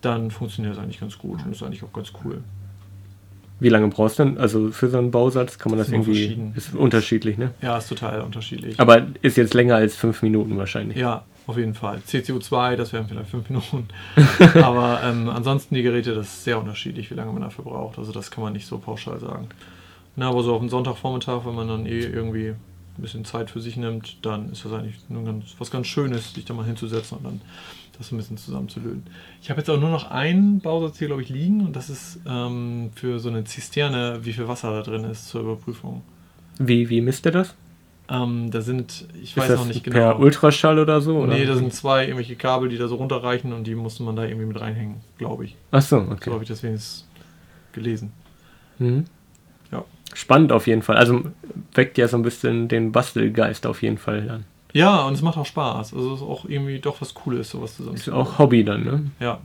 dann 0.00 0.30
funktioniert 0.30 0.74
es 0.74 0.80
eigentlich 0.80 1.00
ganz 1.00 1.18
gut 1.18 1.44
und 1.44 1.52
ist 1.52 1.62
eigentlich 1.62 1.82
auch 1.82 1.92
ganz 1.92 2.12
cool. 2.24 2.42
Wie 3.60 3.68
lange 3.68 3.88
brauchst 3.88 4.18
du 4.18 4.24
denn? 4.24 4.38
Also 4.38 4.72
für 4.72 4.88
so 4.88 4.96
einen 4.96 5.10
Bausatz 5.10 5.58
kann 5.58 5.70
man 5.70 5.78
das 5.78 5.88
immer 5.88 5.98
irgendwie. 5.98 6.52
Ist 6.56 6.74
unterschiedlich, 6.74 7.36
ne? 7.36 7.52
Ja, 7.60 7.76
ist 7.76 7.88
total 7.88 8.22
unterschiedlich. 8.22 8.80
Aber 8.80 9.06
ist 9.20 9.36
jetzt 9.36 9.52
länger 9.52 9.76
als 9.76 9.96
fünf 9.96 10.22
Minuten 10.22 10.56
wahrscheinlich. 10.56 10.96
Ja, 10.96 11.24
auf 11.46 11.58
jeden 11.58 11.74
Fall. 11.74 12.00
CCU2, 12.08 12.76
das 12.76 12.94
wären 12.94 13.06
vielleicht 13.06 13.30
fünf 13.30 13.50
Minuten. 13.50 13.88
Aber 14.62 15.00
ähm, 15.04 15.28
ansonsten 15.28 15.74
die 15.74 15.82
Geräte, 15.82 16.14
das 16.14 16.28
ist 16.28 16.44
sehr 16.44 16.58
unterschiedlich, 16.58 17.10
wie 17.10 17.14
lange 17.14 17.32
man 17.32 17.42
dafür 17.42 17.64
braucht. 17.64 17.98
Also 17.98 18.12
das 18.12 18.30
kann 18.30 18.42
man 18.42 18.54
nicht 18.54 18.66
so 18.66 18.78
pauschal 18.78 19.20
sagen. 19.20 19.48
Na, 20.16 20.28
aber 20.28 20.42
so 20.42 20.54
auf 20.54 20.60
den 20.60 20.68
Sonntagvormittag, 20.68 21.46
wenn 21.46 21.54
man 21.54 21.68
dann 21.68 21.86
eh 21.86 22.00
irgendwie 22.00 22.48
ein 22.48 23.02
bisschen 23.02 23.24
Zeit 23.24 23.50
für 23.50 23.60
sich 23.60 23.76
nimmt, 23.76 24.24
dann 24.26 24.50
ist 24.50 24.64
das 24.64 24.72
eigentlich 24.72 24.96
nur 25.08 25.24
ganz, 25.24 25.54
was 25.58 25.70
ganz 25.70 25.86
Schönes, 25.86 26.34
sich 26.34 26.44
da 26.44 26.52
mal 26.52 26.66
hinzusetzen 26.66 27.18
und 27.18 27.24
dann 27.24 27.40
das 28.00 28.10
ein 28.12 28.16
bisschen 28.16 28.36
zusammenzulöten. 28.36 29.04
Ich 29.42 29.50
habe 29.50 29.60
jetzt 29.60 29.68
auch 29.68 29.78
nur 29.78 29.90
noch 29.90 30.10
einen 30.10 30.60
Bausatz 30.60 30.98
hier, 30.98 31.08
glaube 31.08 31.22
ich, 31.22 31.28
liegen 31.28 31.64
und 31.64 31.76
das 31.76 31.90
ist 31.90 32.18
ähm, 32.26 32.90
für 32.94 33.18
so 33.20 33.28
eine 33.28 33.44
Zisterne, 33.44 34.20
wie 34.22 34.32
viel 34.32 34.48
Wasser 34.48 34.72
da 34.72 34.82
drin 34.82 35.04
ist 35.04 35.28
zur 35.28 35.42
Überprüfung. 35.42 36.02
Wie, 36.58 36.88
wie 36.88 37.00
misst 37.00 37.26
ihr 37.26 37.32
das? 37.32 37.54
Ähm, 38.08 38.50
da 38.50 38.60
sind, 38.60 39.06
ich 39.14 39.36
Ist 39.36 39.36
weiß 39.36 39.50
noch 39.50 39.66
nicht 39.66 39.84
per 39.84 40.12
genau. 40.14 40.18
Ultraschall 40.24 40.78
oder 40.78 41.00
so? 41.00 41.18
Oder? 41.18 41.34
Nee, 41.34 41.46
da 41.46 41.54
sind 41.54 41.72
zwei 41.72 42.04
irgendwelche 42.04 42.34
Kabel, 42.34 42.68
die 42.68 42.76
da 42.76 42.88
so 42.88 42.96
runterreichen 42.96 43.52
und 43.52 43.66
die 43.66 43.76
musste 43.76 44.02
man 44.02 44.16
da 44.16 44.24
irgendwie 44.24 44.46
mit 44.46 44.60
reinhängen, 44.60 44.96
glaube 45.16 45.44
ich. 45.44 45.56
Ach 45.70 45.82
so, 45.82 46.04
So 46.04 46.10
okay. 46.10 46.30
habe 46.30 46.42
ich 46.42 46.48
das 46.48 46.62
wenigstens 46.62 47.06
gelesen. 47.72 48.12
Mhm. 48.78 49.04
Ja. 49.70 49.84
Spannend 50.12 50.50
auf 50.50 50.66
jeden 50.66 50.82
Fall. 50.82 50.96
Also 50.96 51.22
weckt 51.74 51.98
ja 51.98 52.08
so 52.08 52.16
ein 52.16 52.22
bisschen 52.22 52.66
den 52.66 52.90
Bastelgeist 52.90 53.64
auf 53.64 53.82
jeden 53.82 53.98
Fall 53.98 54.28
an. 54.28 54.44
Ja, 54.72 55.04
und 55.04 55.14
es 55.14 55.22
macht 55.22 55.36
auch 55.38 55.46
Spaß. 55.46 55.94
Also 55.94 56.14
es 56.14 56.20
ist 56.20 56.26
auch 56.26 56.44
irgendwie 56.44 56.78
doch 56.78 57.00
was 57.00 57.14
Cooles, 57.14 57.50
sowas 57.50 57.76
zusammen. 57.76 57.96
Ist 57.96 58.08
auch 58.08 58.38
Hobby 58.38 58.64
dann, 58.64 58.84
ne? 58.84 59.10
Ja. 59.18 59.38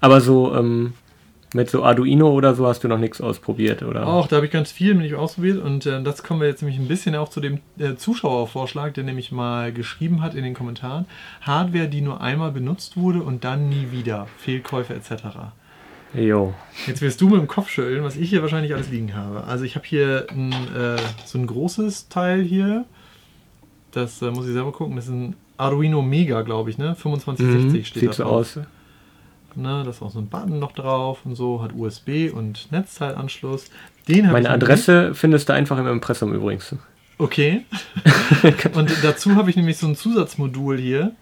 Aber 0.00 0.20
so 0.20 0.54
ähm, 0.54 0.94
mit 1.52 1.68
so 1.68 1.84
Arduino 1.84 2.30
oder 2.30 2.54
so 2.54 2.66
hast 2.66 2.84
du 2.84 2.88
noch 2.88 2.98
nichts 2.98 3.20
ausprobiert, 3.20 3.82
oder? 3.82 4.06
Auch, 4.06 4.28
da 4.28 4.36
habe 4.36 4.46
ich 4.46 4.52
ganz 4.52 4.70
viel 4.70 4.94
nämlich 4.94 5.14
ausprobiert 5.14 5.62
und 5.62 5.84
äh, 5.84 6.02
das 6.02 6.22
kommen 6.22 6.40
wir 6.40 6.48
jetzt 6.48 6.62
nämlich 6.62 6.78
ein 6.78 6.88
bisschen 6.88 7.16
auch 7.16 7.28
zu 7.28 7.40
dem 7.40 7.58
äh, 7.78 7.96
Zuschauervorschlag, 7.96 8.94
der 8.94 9.04
nämlich 9.04 9.32
mal 9.32 9.72
geschrieben 9.72 10.22
hat 10.22 10.34
in 10.34 10.44
den 10.44 10.54
Kommentaren. 10.54 11.06
Hardware, 11.42 11.88
die 11.88 12.02
nur 12.02 12.20
einmal 12.20 12.52
benutzt 12.52 12.96
wurde 12.96 13.22
und 13.22 13.44
dann 13.44 13.68
nie 13.68 13.88
wieder. 13.90 14.28
Fehlkäufe 14.38 14.94
etc. 14.94 15.24
Jo. 16.14 16.54
Jetzt 16.86 17.02
wirst 17.02 17.20
du 17.20 17.28
mit 17.28 17.38
dem 17.38 17.48
Kopf 17.48 17.68
schütteln, 17.68 18.04
was 18.04 18.16
ich 18.16 18.30
hier 18.30 18.42
wahrscheinlich 18.42 18.74
alles 18.74 18.90
liegen 18.90 19.14
habe. 19.14 19.44
Also 19.44 19.64
ich 19.64 19.74
habe 19.76 19.86
hier 19.86 20.26
ein, 20.30 20.52
äh, 20.52 21.00
so 21.24 21.38
ein 21.38 21.46
großes 21.46 22.08
Teil 22.08 22.42
hier. 22.42 22.84
Das 23.92 24.22
äh, 24.22 24.30
muss 24.30 24.46
ich 24.46 24.52
selber 24.52 24.72
gucken. 24.72 24.96
Das 24.96 25.06
ist 25.06 25.12
ein 25.12 25.34
Arduino 25.56 26.02
Mega, 26.02 26.42
glaube 26.42 26.70
ich, 26.70 26.78
ne? 26.78 26.96
2560 26.96 27.80
Mhm. 27.80 27.84
steht 27.84 28.00
Sieht 28.00 28.10
da 28.10 28.14
so 28.14 28.24
aus. 28.24 28.56
Ne, 29.56 29.82
da 29.84 29.90
ist 29.90 30.00
auch 30.00 30.10
so 30.12 30.20
ein 30.20 30.28
Button 30.28 30.60
noch 30.60 30.72
drauf 30.72 31.20
und 31.24 31.34
so, 31.34 31.60
hat 31.60 31.72
USB 31.74 32.30
und 32.32 32.70
Netzteilanschluss. 32.70 33.66
Den 34.06 34.30
Meine 34.30 34.48
Adresse 34.48 35.12
findest 35.14 35.48
du 35.48 35.54
einfach 35.54 35.76
im 35.76 35.88
Impressum 35.88 36.32
übrigens. 36.32 36.76
Okay. 37.18 37.64
und 38.74 38.92
dazu 39.02 39.34
habe 39.34 39.50
ich 39.50 39.56
nämlich 39.56 39.76
so 39.76 39.88
ein 39.88 39.96
Zusatzmodul 39.96 40.78
hier. 40.78 41.12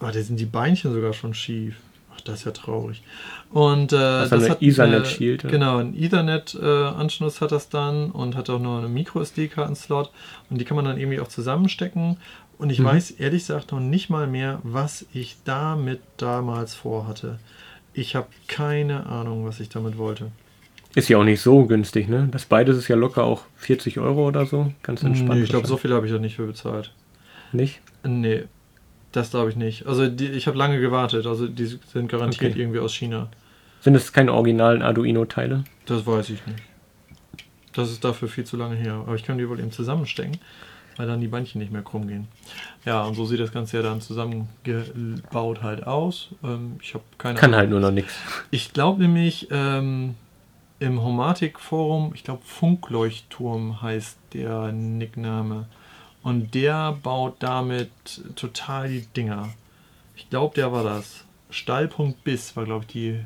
Oh, 0.00 0.06
da 0.06 0.12
sind 0.12 0.40
die 0.40 0.46
Beinchen 0.46 0.92
sogar 0.92 1.12
schon 1.12 1.34
schief. 1.34 1.76
Ach, 2.20 2.24
das 2.24 2.40
ist 2.40 2.44
ja 2.44 2.52
traurig. 2.52 3.02
Und 3.50 3.92
äh, 3.92 3.96
Also 3.96 4.36
eine 4.36 4.48
hat 4.50 4.62
Ethernet 4.62 5.06
Shield, 5.06 5.42
ja. 5.44 5.50
Genau, 5.50 5.78
ein 5.78 5.94
Ethernet-Anschluss 5.94 7.40
hat 7.40 7.52
das 7.52 7.68
dann 7.68 8.10
und 8.10 8.36
hat 8.36 8.50
auch 8.50 8.60
noch 8.60 8.78
einen 8.78 8.92
Micro-SD-Karten-Slot. 8.92 10.10
Und 10.50 10.60
die 10.60 10.64
kann 10.64 10.76
man 10.76 10.84
dann 10.84 10.98
irgendwie 10.98 11.20
auch 11.20 11.28
zusammenstecken. 11.28 12.18
Und 12.58 12.70
ich 12.70 12.78
Mhm. 12.80 12.84
weiß 12.84 13.12
ehrlich 13.12 13.42
gesagt 13.42 13.72
noch 13.72 13.80
nicht 13.80 14.10
mal 14.10 14.26
mehr, 14.26 14.60
was 14.62 15.06
ich 15.12 15.36
damit 15.44 16.00
damals 16.18 16.74
vorhatte. 16.74 17.38
Ich 17.94 18.14
habe 18.14 18.28
keine 18.48 19.06
Ahnung, 19.06 19.46
was 19.46 19.60
ich 19.60 19.68
damit 19.68 19.98
wollte. 19.98 20.30
Ist 20.94 21.08
ja 21.08 21.18
auch 21.18 21.24
nicht 21.24 21.40
so 21.40 21.64
günstig, 21.66 22.08
ne? 22.08 22.28
Das 22.32 22.44
beides 22.44 22.76
ist 22.76 22.88
ja 22.88 22.96
locker 22.96 23.24
auch 23.24 23.42
40 23.56 23.98
Euro 24.00 24.26
oder 24.26 24.44
so. 24.44 24.72
Ganz 24.82 25.02
entspannt. 25.02 25.34
Nee, 25.38 25.44
ich 25.44 25.50
glaube, 25.50 25.66
so 25.66 25.76
viel 25.76 25.92
habe 25.94 26.06
ich 26.06 26.12
da 26.12 26.18
nicht 26.18 26.36
für 26.36 26.46
bezahlt. 26.46 26.92
Nicht? 27.52 27.80
Nee, 28.04 28.44
das 29.12 29.30
glaube 29.30 29.50
ich 29.50 29.56
nicht. 29.56 29.86
Also 29.86 30.08
die, 30.08 30.26
ich 30.28 30.46
habe 30.46 30.56
lange 30.58 30.80
gewartet. 30.80 31.26
Also 31.26 31.46
die 31.48 31.66
sind 31.66 32.08
garantiert 32.08 32.52
Okay. 32.52 32.60
irgendwie 32.60 32.78
aus 32.78 32.94
China. 32.94 33.28
Sind 33.80 33.94
es 33.94 34.12
keine 34.12 34.32
originalen 34.32 34.82
Arduino-Teile? 34.82 35.64
Das 35.86 36.06
weiß 36.06 36.30
ich 36.30 36.46
nicht. 36.46 36.62
Das 37.72 37.90
ist 37.90 38.04
dafür 38.04 38.28
viel 38.28 38.44
zu 38.44 38.56
lange 38.56 38.76
her. 38.76 38.94
Aber 38.94 39.14
ich 39.14 39.24
kann 39.24 39.38
die 39.38 39.48
wohl 39.48 39.58
eben 39.58 39.72
zusammenstecken, 39.72 40.38
weil 40.96 41.06
dann 41.06 41.20
die 41.20 41.28
Beinchen 41.28 41.60
nicht 41.60 41.72
mehr 41.72 41.82
krumm 41.82 42.06
gehen. 42.08 42.28
Ja, 42.84 43.02
und 43.04 43.14
so 43.14 43.24
sieht 43.24 43.40
das 43.40 43.52
Ganze 43.52 43.78
ja 43.78 43.82
dann 43.82 44.00
zusammengebaut 44.00 45.62
halt 45.62 45.86
aus. 45.86 46.28
Ähm, 46.44 46.76
ich 46.82 46.94
habe 46.94 47.04
keine 47.18 47.38
Kann 47.38 47.54
halt 47.54 47.70
nur 47.70 47.80
noch 47.80 47.90
nichts. 47.92 48.14
Ich 48.50 48.72
glaube 48.72 49.02
nämlich, 49.02 49.48
ähm, 49.50 50.14
im 50.78 51.02
Homatic-Forum, 51.02 52.12
ich 52.14 52.24
glaube 52.24 52.42
Funkleuchtturm 52.44 53.82
heißt 53.82 54.18
der 54.34 54.72
Nickname. 54.72 55.66
Und 56.22 56.54
der 56.54 56.92
baut 57.02 57.36
damit 57.40 57.90
total 58.36 58.88
die 58.88 59.06
Dinger. 59.06 59.48
Ich 60.16 60.28
glaube, 60.28 60.54
der 60.54 60.72
war 60.72 60.84
das. 60.84 61.24
Stall.biz 61.50 62.56
war, 62.56 62.64
glaube 62.64 62.84
ich, 62.84 62.92
die 62.92 63.20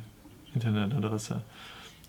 Internetadresse. 0.54 1.42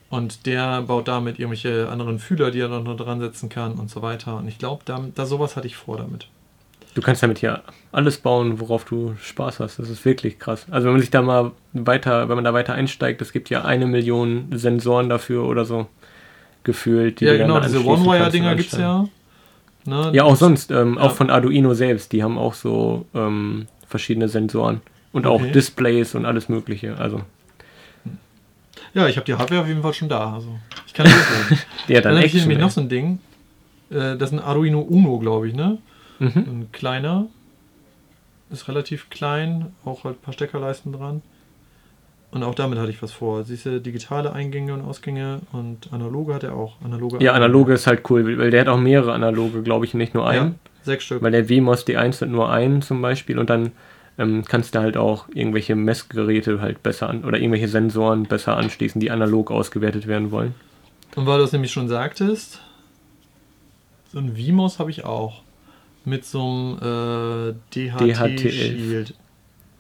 Und 0.10 0.46
der 0.46 0.84
baut 0.84 1.08
damit 1.08 1.40
irgendwelche 1.40 1.90
anderen 1.90 2.20
Fühler, 2.20 2.52
die 2.52 2.60
er 2.60 2.68
noch 2.68 2.96
dran 2.96 3.20
setzen 3.20 3.50
kann 3.50 3.74
und 3.74 3.90
so 3.90 4.02
weiter. 4.02 4.38
Und 4.38 4.48
ich 4.48 4.60
glaube, 4.60 4.84
da, 4.86 5.04
da 5.14 5.26
sowas 5.26 5.56
hatte 5.56 5.68
ich 5.68 5.76
vor 5.76 5.98
damit. 5.98 6.28
Du 6.94 7.02
kannst 7.02 7.22
damit 7.22 7.42
ja 7.42 7.62
alles 7.92 8.20
bauen, 8.20 8.62
worauf 8.62 8.86
du 8.86 9.16
Spaß 9.22 9.60
hast. 9.60 9.80
Das 9.80 9.90
ist 9.90 10.06
wirklich 10.06 10.40
krass. 10.40 10.66
Also 10.72 10.86
wenn 10.86 10.94
man 10.94 11.02
sich 11.02 11.10
da 11.10 11.22
mal 11.22 11.52
weiter, 11.74 12.30
wenn 12.30 12.36
man 12.36 12.46
da 12.46 12.54
weiter 12.54 12.74
einsteigt, 12.74 13.22
es 13.22 13.34
gibt 13.34 13.50
ja 13.50 13.66
eine 13.66 13.86
Million 13.86 14.48
Sensoren 14.54 15.10
dafür 15.10 15.44
oder 15.44 15.66
so 15.66 15.88
gefühlt. 16.64 17.20
ja, 17.20 17.36
genau, 17.36 17.60
diese 17.60 17.84
One-Wire-Dinger 17.84 18.56
gibt 18.56 18.72
es 18.72 18.80
ja. 18.80 19.08
Ne? 19.86 20.12
Ja, 20.14 20.24
auch 20.24 20.36
sonst, 20.36 20.72
ähm, 20.72 20.96
ja. 20.96 21.04
auch 21.04 21.12
von 21.12 21.30
Arduino 21.30 21.74
selbst, 21.74 22.12
die 22.12 22.24
haben 22.24 22.38
auch 22.38 22.54
so 22.54 23.06
ähm, 23.14 23.68
verschiedene 23.88 24.28
Sensoren 24.28 24.82
und 25.12 25.26
okay. 25.26 25.48
auch 25.48 25.52
Displays 25.52 26.16
und 26.16 26.26
alles 26.26 26.50
Mögliche. 26.50 26.98
Also. 26.98 27.22
Ja, 28.94 29.08
ich 29.08 29.18
habe 29.18 29.26
die 29.26 29.36
Hardware 29.36 29.62
auf 29.62 29.68
jeden 29.68 29.82
Fall 29.82 29.94
schon 29.94 30.10
da. 30.10 30.34
Also 30.34 30.58
ich 30.88 30.94
kann 30.94 31.06
das 31.06 31.60
ja, 31.88 32.02
dann, 32.02 32.14
dann 32.14 32.16
habe 32.18 32.26
ich 32.26 32.34
nämlich 32.34 32.58
noch 32.58 32.72
so 32.72 32.82
ein 32.82 32.90
Ding. 32.90 33.20
Äh, 33.90 34.18
das 34.18 34.32
ist 34.32 34.34
ein 34.34 34.40
Arduino 34.40 34.82
Uno, 34.82 35.20
glaube 35.20 35.48
ich, 35.48 35.54
ne? 35.54 35.78
Mhm. 36.20 36.32
Ein 36.36 36.70
kleiner. 36.72 37.28
Ist 38.50 38.68
relativ 38.68 39.10
klein, 39.10 39.74
auch 39.84 40.04
halt 40.04 40.18
ein 40.18 40.22
paar 40.22 40.34
Steckerleisten 40.34 40.94
dran. 40.94 41.22
Und 42.36 42.44
auch 42.44 42.54
damit 42.54 42.78
hatte 42.78 42.92
ich 42.92 43.02
was 43.02 43.14
vor. 43.14 43.46
Siehst 43.46 43.66
du, 43.66 43.80
digitale 43.80 44.34
Eingänge 44.34 44.74
und 44.74 44.82
Ausgänge 44.82 45.40
und 45.54 45.94
analoge 45.94 46.34
hat 46.34 46.44
er 46.44 46.54
auch. 46.54 46.76
Analoge 46.84 47.24
ja, 47.24 47.32
analoge 47.32 47.72
ist 47.72 47.88
halt 47.88 48.02
cool, 48.10 48.38
weil 48.38 48.52
der 48.52 48.60
hat 48.60 48.68
auch 48.68 48.78
mehrere 48.78 49.14
analoge, 49.14 49.64
glaube 49.64 49.86
ich, 49.86 49.94
nicht 49.94 50.14
nur 50.14 50.28
einen. 50.28 50.50
Ja, 50.50 50.56
sechs 50.84 51.06
Stück. 51.06 51.22
Weil 51.22 51.32
der 51.32 51.50
WMOS 51.50 51.88
D1 51.88 52.20
hat 52.20 52.28
nur 52.28 52.52
einen 52.52 52.82
zum 52.82 53.02
Beispiel 53.02 53.40
und 53.40 53.50
dann 53.50 53.72
ähm, 54.18 54.44
kannst 54.46 54.76
du 54.76 54.80
halt 54.80 54.98
auch 54.98 55.30
irgendwelche 55.34 55.76
Messgeräte 55.76 56.60
halt 56.60 56.84
besser 56.84 57.08
an 57.08 57.24
oder 57.24 57.38
irgendwelche 57.38 57.70
Sensoren 57.70 58.24
besser 58.24 58.58
anschließen, 58.58 59.00
die 59.00 59.12
analog 59.12 59.50
ausgewertet 59.50 60.06
werden 60.06 60.32
wollen. 60.32 60.56
Und 61.16 61.28
weil 61.28 61.38
du 61.38 61.46
es 61.46 61.54
nämlich 61.54 61.72
schon 61.72 61.88
sagtest, 61.88 62.60
so 64.12 64.20
ein 64.20 64.36
VMOS 64.36 64.80
habe 64.80 64.92
ich 64.92 65.06
auch 65.06 65.42
mit 66.04 66.26
so 66.26 66.42
einem 66.82 67.54
äh, 67.54 67.54
DHT-Shield. 67.74 69.14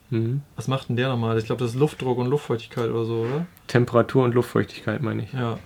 Mhm. 0.09 0.41
Was 0.55 0.67
macht 0.67 0.89
denn 0.89 0.95
der 0.95 1.09
nochmal? 1.09 1.37
Ich 1.37 1.45
glaube, 1.45 1.63
das 1.63 1.71
ist 1.71 1.79
Luftdruck 1.79 2.17
und 2.17 2.27
Luftfeuchtigkeit 2.27 2.89
oder 2.89 3.05
so, 3.05 3.21
oder? 3.21 3.45
Temperatur 3.67 4.23
und 4.23 4.35
Luftfeuchtigkeit, 4.35 5.01
meine 5.01 5.23
ich. 5.23 5.33
Ja. 5.33 5.57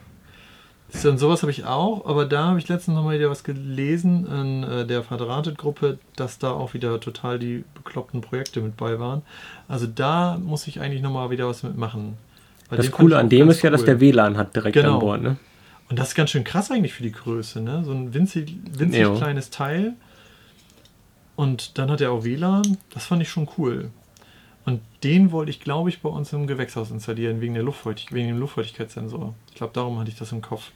Und 1.03 1.19
sowas 1.19 1.43
habe 1.43 1.51
ich 1.51 1.65
auch, 1.65 2.05
aber 2.07 2.25
da 2.25 2.47
habe 2.47 2.59
ich 2.59 2.67
letztens 2.67 2.95
nochmal 2.95 3.19
wieder 3.19 3.29
was 3.29 3.43
gelesen 3.43 4.25
in 4.25 4.63
äh, 4.63 4.87
der 4.87 5.03
Verdrahtet-Gruppe, 5.03 5.99
dass 6.15 6.39
da 6.39 6.51
auch 6.51 6.73
wieder 6.73 6.99
total 6.99 7.37
die 7.37 7.63
bekloppten 7.75 8.21
Projekte 8.21 8.59
mit 8.59 8.75
bei 8.75 8.99
waren. 8.99 9.21
Also 9.67 9.85
da 9.85 10.39
muss 10.43 10.65
ich 10.67 10.79
eigentlich 10.81 11.03
nochmal 11.03 11.29
wieder 11.29 11.47
was 11.47 11.61
mitmachen. 11.61 12.17
Das 12.71 12.89
Coole 12.91 13.17
an 13.17 13.29
dem 13.29 13.49
ist 13.49 13.57
cool. 13.57 13.65
ja, 13.65 13.69
dass 13.71 13.85
der 13.85 13.99
WLAN 13.99 14.37
hat 14.37 14.55
direkt 14.55 14.73
genau. 14.73 14.95
an 14.95 14.99
Bord, 14.99 15.21
ne? 15.21 15.37
Und 15.89 15.97
das 15.97 16.09
ist 16.09 16.15
ganz 16.15 16.29
schön 16.29 16.43
krass 16.43 16.69
eigentlich 16.69 16.93
für 16.93 17.03
die 17.03 17.11
Größe, 17.11 17.61
ne? 17.61 17.83
So 17.83 17.91
ein 17.91 18.13
winzig, 18.13 18.55
winzig 18.71 19.15
kleines 19.17 19.49
Teil. 19.49 19.93
Und 21.35 21.77
dann 21.77 21.89
hat 21.89 22.01
er 22.01 22.11
auch 22.11 22.23
WLAN. 22.23 22.77
Das 22.93 23.05
fand 23.05 23.21
ich 23.21 23.29
schon 23.29 23.47
cool. 23.57 23.91
Und 24.65 24.81
den 25.03 25.31
wollte 25.31 25.49
ich, 25.49 25.59
glaube 25.59 25.89
ich, 25.89 26.01
bei 26.01 26.09
uns 26.09 26.31
im 26.33 26.47
Gewächshaus 26.47 26.91
installieren, 26.91 27.41
wegen, 27.41 27.53
der 27.53 27.63
Luftfeuchtig 27.63 28.11
wegen 28.11 28.27
dem 28.27 28.39
Luftfeuchtigkeitssensor. 28.39 29.33
Ich 29.49 29.55
glaube, 29.55 29.73
darum 29.73 29.99
hatte 29.99 30.09
ich 30.09 30.17
das 30.17 30.31
im 30.31 30.41
Kopf. 30.41 30.71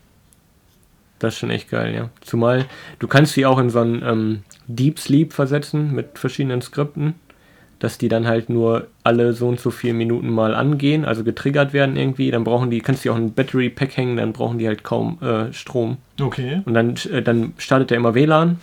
Das 1.20 1.34
ist 1.34 1.40
schon 1.40 1.52
echt 1.52 1.70
geil, 1.70 1.94
ja. 1.94 2.10
Zumal 2.22 2.66
du 3.00 3.08
kannst 3.08 3.36
die 3.36 3.46
auch 3.46 3.60
in 3.60 3.70
so 3.70 3.80
einen 3.80 4.02
ähm, 4.04 4.44
Deep 4.68 5.00
Sleep 5.00 5.32
versetzen 5.32 5.94
mit 5.94 6.18
verschiedenen 6.20 6.62
Skripten, 6.62 7.16
dass 7.80 7.98
die 7.98 8.10
dann 8.10 8.28
halt 8.28 8.50
nur 8.50 8.88
alle 9.04 9.34
so 9.34 9.48
und 9.48 9.60
so 9.60 9.72
viele 9.72 9.94
Minuten 9.94 10.30
mal 10.30 10.56
angehen, 10.56 11.06
also 11.06 11.24
getriggert 11.24 11.72
werden 11.72 11.96
irgendwie. 11.96 12.32
Dann 12.32 12.44
brauchen 12.44 12.72
die, 12.72 12.82
kannst 12.82 13.06
du 13.06 13.12
auch 13.12 13.16
ein 13.16 13.34
Battery 13.34 13.70
Pack 13.70 13.96
hängen, 13.96 14.18
dann 14.18 14.34
brauchen 14.34 14.58
die 14.58 14.68
halt 14.68 14.84
kaum 14.84 15.22
äh, 15.22 15.54
Strom. 15.54 15.98
Okay. 16.20 16.62
Und 16.66 16.74
dann, 16.74 16.96
äh, 17.12 17.22
dann 17.22 17.54
startet 17.58 17.92
er 17.92 17.98
immer 17.98 18.16
WLAN 18.16 18.60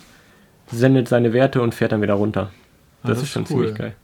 sendet 0.71 1.07
seine 1.07 1.33
Werte 1.33 1.61
und 1.61 1.75
fährt 1.75 1.91
dann 1.91 2.01
wieder 2.01 2.13
runter. 2.13 2.51
Das, 3.03 3.11
ah, 3.11 3.13
das 3.13 3.23
ist 3.23 3.29
schon 3.29 3.43
cool. 3.43 3.47
ziemlich 3.47 3.75
geil. 3.75 3.95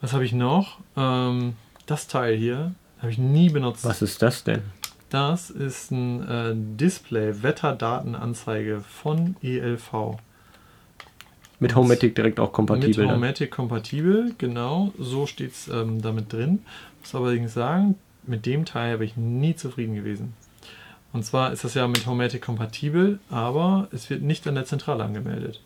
Was 0.00 0.12
habe 0.12 0.24
ich 0.24 0.32
noch? 0.32 0.78
Ähm, 0.96 1.54
das 1.86 2.06
Teil 2.06 2.36
hier 2.36 2.74
habe 3.00 3.10
ich 3.10 3.18
nie 3.18 3.50
benutzt. 3.50 3.84
Was 3.84 4.02
ist 4.02 4.22
das 4.22 4.44
denn? 4.44 4.62
Das 5.10 5.50
ist 5.50 5.90
ein 5.90 6.28
äh, 6.28 6.52
Display, 6.54 7.42
Wetterdatenanzeige 7.42 8.80
von 8.80 9.36
ELV. 9.42 10.18
Mit 11.58 11.74
Homematic 11.74 12.14
direkt 12.14 12.40
auch 12.40 12.52
kompatibel. 12.52 13.04
Mit 13.04 13.12
Homematic 13.12 13.50
kompatibel, 13.50 14.34
genau. 14.38 14.92
So 14.98 15.26
steht 15.26 15.52
es 15.52 15.68
ähm, 15.68 16.00
damit 16.00 16.32
drin. 16.32 16.60
Ich 17.02 17.12
muss 17.12 17.20
allerdings 17.20 17.52
sagen, 17.52 17.96
mit 18.26 18.46
dem 18.46 18.64
Teil 18.64 18.94
habe 18.94 19.04
ich 19.04 19.16
nie 19.16 19.56
zufrieden 19.56 19.94
gewesen. 19.94 20.34
Und 21.12 21.24
zwar 21.24 21.52
ist 21.52 21.64
das 21.64 21.74
ja 21.74 21.88
mit 21.88 22.06
Homematic 22.06 22.40
kompatibel, 22.40 23.18
aber 23.30 23.88
es 23.90 24.08
wird 24.08 24.22
nicht 24.22 24.46
an 24.46 24.54
der 24.54 24.64
Zentrale 24.64 25.02
angemeldet. 25.04 25.60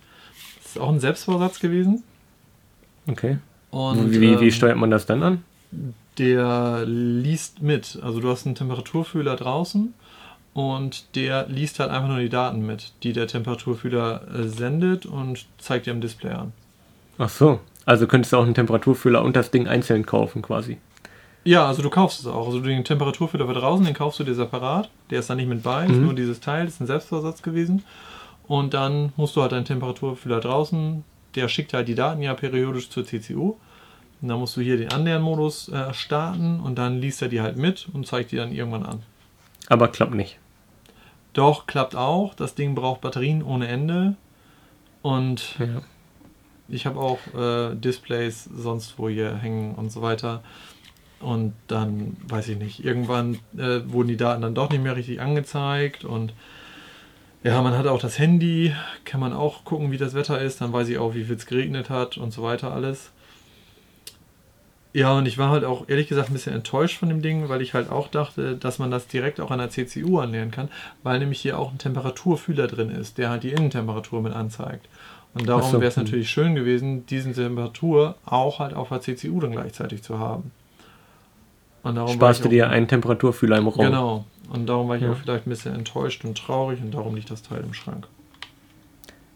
Das 0.63 0.71
ist 0.71 0.81
auch 0.81 0.89
ein 0.89 1.01
Selbstbausatz 1.01 1.61
gewesen. 1.61 2.03
Okay. 3.07 3.39
Und, 3.75 4.13
wie, 4.13 4.21
wie, 4.21 4.45
ähm, 4.45 4.51
steuert 4.53 4.77
man 4.77 4.93
das 4.93 5.05
dann 5.05 5.23
an? 5.25 5.45
Der 6.17 6.85
liest 6.87 7.61
mit. 7.61 7.99
Also 8.01 8.21
du 8.21 8.31
hast 8.31 8.47
einen 8.47 8.55
Temperaturfühler 8.55 9.35
draußen 9.35 9.93
und 10.53 11.17
der 11.17 11.49
liest 11.49 11.81
halt 11.81 11.91
einfach 11.91 12.07
nur 12.07 12.21
die 12.21 12.29
Daten 12.29 12.65
mit, 12.65 12.93
die 13.03 13.13
der 13.13 13.27
Temperaturfühler 13.27 14.29
äh, 14.33 14.47
sendet 14.47 15.07
und 15.07 15.47
zeigt 15.59 15.87
dir 15.87 15.91
im 15.91 16.01
Display 16.01 16.31
an. 16.31 16.53
Ach 17.19 17.29
so. 17.29 17.59
Also 17.85 18.07
könntest 18.07 18.33
du 18.33 18.37
auch 18.37 18.45
einen 18.45 18.55
Temperaturfühler 18.55 19.23
und 19.23 19.35
das 19.35 19.51
Ding 19.51 19.67
einzeln 19.67 20.07
kaufen 20.07 20.41
quasi. 20.41 20.79
Ja, 21.43 21.67
also 21.67 21.83
du 21.83 21.91
kaufst 21.91 22.21
es 22.21 22.27
auch. 22.29 22.47
Also 22.47 22.61
den 22.61 22.85
Temperaturfühler 22.85 23.49
für 23.49 23.55
draußen, 23.55 23.85
den 23.85 23.95
kaufst 23.95 24.21
du 24.21 24.25
dir 24.25 24.37
separat. 24.37 24.89
Der 25.11 25.19
ist 25.19 25.29
da 25.29 25.35
nicht 25.35 25.49
mit 25.49 25.65
bei, 25.65 25.89
mhm. 25.89 25.95
ist 25.95 26.01
nur 26.01 26.15
dieses 26.15 26.39
Teil, 26.39 26.67
das 26.67 26.75
ist 26.75 26.81
ein 26.81 26.87
Selbstversatz 26.87 27.43
gewesen. 27.43 27.83
Und 28.47 28.73
dann 28.73 29.13
musst 29.17 29.35
du 29.35 29.43
halt 29.43 29.51
deinen 29.51 29.65
Temperaturfühler 29.65 30.39
draußen, 30.39 31.03
der 31.35 31.49
schickt 31.49 31.73
halt 31.75 31.89
die 31.89 31.95
Daten 31.95 32.23
ja 32.23 32.35
periodisch 32.35 32.91
zur 32.91 33.05
CCU. 33.05 33.57
Und 34.23 34.29
dann 34.29 34.39
musst 34.39 34.57
du 34.57 34.61
hier 34.61 34.79
den 34.79 34.91
Annähern-Modus 34.91 35.69
äh, 35.69 35.93
starten 35.93 36.61
und 36.61 36.77
dann 36.77 37.01
liest 37.01 37.21
er 37.21 37.29
die 37.29 37.43
halt 37.43 37.57
mit 37.57 37.89
und 37.93 38.07
zeigt 38.07 38.33
die 38.33 38.37
dann 38.37 38.53
irgendwann 38.53 38.85
an. 38.85 39.03
Aber 39.69 39.89
klappt 39.89 40.15
nicht. 40.15 40.39
Doch, 41.35 41.67
klappt 41.67 41.97
auch. 41.97 42.35
Das 42.35 42.55
Ding 42.55 42.75
braucht 42.75 43.01
Batterien 43.01 43.43
ohne 43.43 43.69
Ende. 43.69 44.17
Und 45.03 45.59
ja. 45.59 45.83
ich 46.69 46.87
habe 46.87 46.99
auch 46.99 47.19
äh, 47.35 47.75
Displays 47.75 48.45
sonst 48.45 48.99
wo 48.99 49.09
hier 49.09 49.37
hängen 49.37 49.75
und 49.75 49.91
so 49.91 50.01
weiter. 50.01 50.43
Und 51.21 51.55
dann, 51.67 52.17
weiß 52.29 52.49
ich 52.49 52.59
nicht, 52.59 52.85
irgendwann 52.85 53.39
äh, 53.57 53.81
wurden 53.87 54.09
die 54.09 54.17
Daten 54.17 54.43
dann 54.43 54.55
doch 54.55 54.71
nicht 54.71 54.83
mehr 54.83 54.97
richtig 54.97 55.21
angezeigt. 55.21 56.05
Und 56.05 56.33
ja, 57.45 57.61
man 57.61 57.77
hat 57.77 57.87
auch 57.87 58.01
das 58.01 58.19
Handy, 58.19 58.75
kann 59.05 59.21
man 59.21 59.35
auch 59.35 59.65
gucken, 59.65 59.93
wie 59.93 59.99
das 59.99 60.15
Wetter 60.15 60.41
ist. 60.41 60.63
Dann 60.63 60.73
weiß 60.73 60.89
ich 60.89 60.97
auch, 60.97 61.15
wie 61.15 61.25
viel 61.25 61.37
es 61.37 61.45
geregnet 61.45 61.91
hat 61.91 62.17
und 62.17 62.33
so 62.33 62.43
weiter 62.43 62.73
alles. 62.73 63.11
Ja, 64.95 65.13
und 65.13 65.27
ich 65.27 65.37
war 65.37 65.51
halt 65.51 65.65
auch 65.65 65.89
ehrlich 65.89 66.09
gesagt 66.09 66.31
ein 66.31 66.33
bisschen 66.33 66.55
enttäuscht 66.55 66.99
von 66.99 67.09
dem 67.09 67.21
Ding, 67.21 67.49
weil 67.51 67.61
ich 67.61 67.75
halt 67.75 67.91
auch 67.91 68.09
dachte, 68.09 68.57
dass 68.57 68.79
man 68.79 68.91
das 68.91 69.09
direkt 69.09 69.41
auch 69.41 69.51
an 69.51 69.59
der 69.59 69.69
CCU 69.69 70.21
anlernen 70.21 70.53
kann, 70.53 70.71
weil 71.03 71.19
nämlich 71.19 71.41
hier 71.41 71.59
auch 71.59 71.71
ein 71.71 71.79
Temperaturfühler 71.79 72.67
drin 72.67 72.91
ist, 72.91 73.19
der 73.19 73.29
halt 73.29 73.43
die 73.43 73.51
Innentemperatur 73.51 74.23
mit 74.23 74.33
anzeigt. 74.33 74.89
Und 75.35 75.47
darum 75.47 75.71
so. 75.71 75.81
wäre 75.81 75.89
es 75.89 75.97
natürlich 75.97 76.31
schön 76.31 76.55
gewesen, 76.55 77.05
diese 77.07 77.33
Temperatur 77.33 78.15
auch 78.25 78.61
halt 78.61 78.73
auf 78.73 78.89
der 78.89 79.01
CCU 79.01 79.41
dann 79.41 79.53
gleichzeitig 79.53 80.03
zu 80.03 80.19
haben. 80.19 80.53
Und 81.85 81.97
darum 81.97 82.15
Sparst 82.15 82.45
du 82.45 82.49
dir 82.49 82.71
einen 82.71 82.89
Temperaturfühler 82.89 83.59
im 83.59 83.69
Raum. 83.69 83.85
Genau. 83.85 84.25
Und 84.49 84.67
darum 84.67 84.89
war 84.89 84.97
ich 84.97 85.03
ja. 85.03 85.13
auch 85.13 85.17
vielleicht 85.17 85.47
ein 85.47 85.51
bisschen 85.51 85.75
enttäuscht 85.75 86.25
und 86.25 86.37
traurig 86.37 86.81
und 86.83 86.93
darum 86.93 87.15
liegt 87.15 87.31
das 87.31 87.43
Teil 87.43 87.63
im 87.63 87.75
Schrank. 87.75 88.07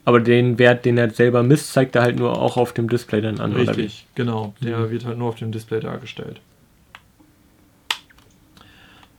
Aber 0.03 0.19
den 0.19 0.57
Wert, 0.57 0.85
den 0.85 0.97
er 0.97 1.11
selber 1.11 1.43
misst, 1.43 1.71
zeigt 1.71 1.95
er 1.95 2.01
halt 2.01 2.17
nur 2.17 2.41
auch 2.41 2.57
auf 2.57 2.73
dem 2.73 2.89
Display 2.89 3.21
dann 3.21 3.39
an. 3.39 3.53
Richtig, 3.53 4.07
genau. 4.15 4.53
Der 4.61 4.79
mhm. 4.79 4.89
wird 4.89 5.05
halt 5.05 5.19
nur 5.19 5.29
auf 5.29 5.35
dem 5.35 5.51
Display 5.51 5.79
dargestellt. 5.79 6.41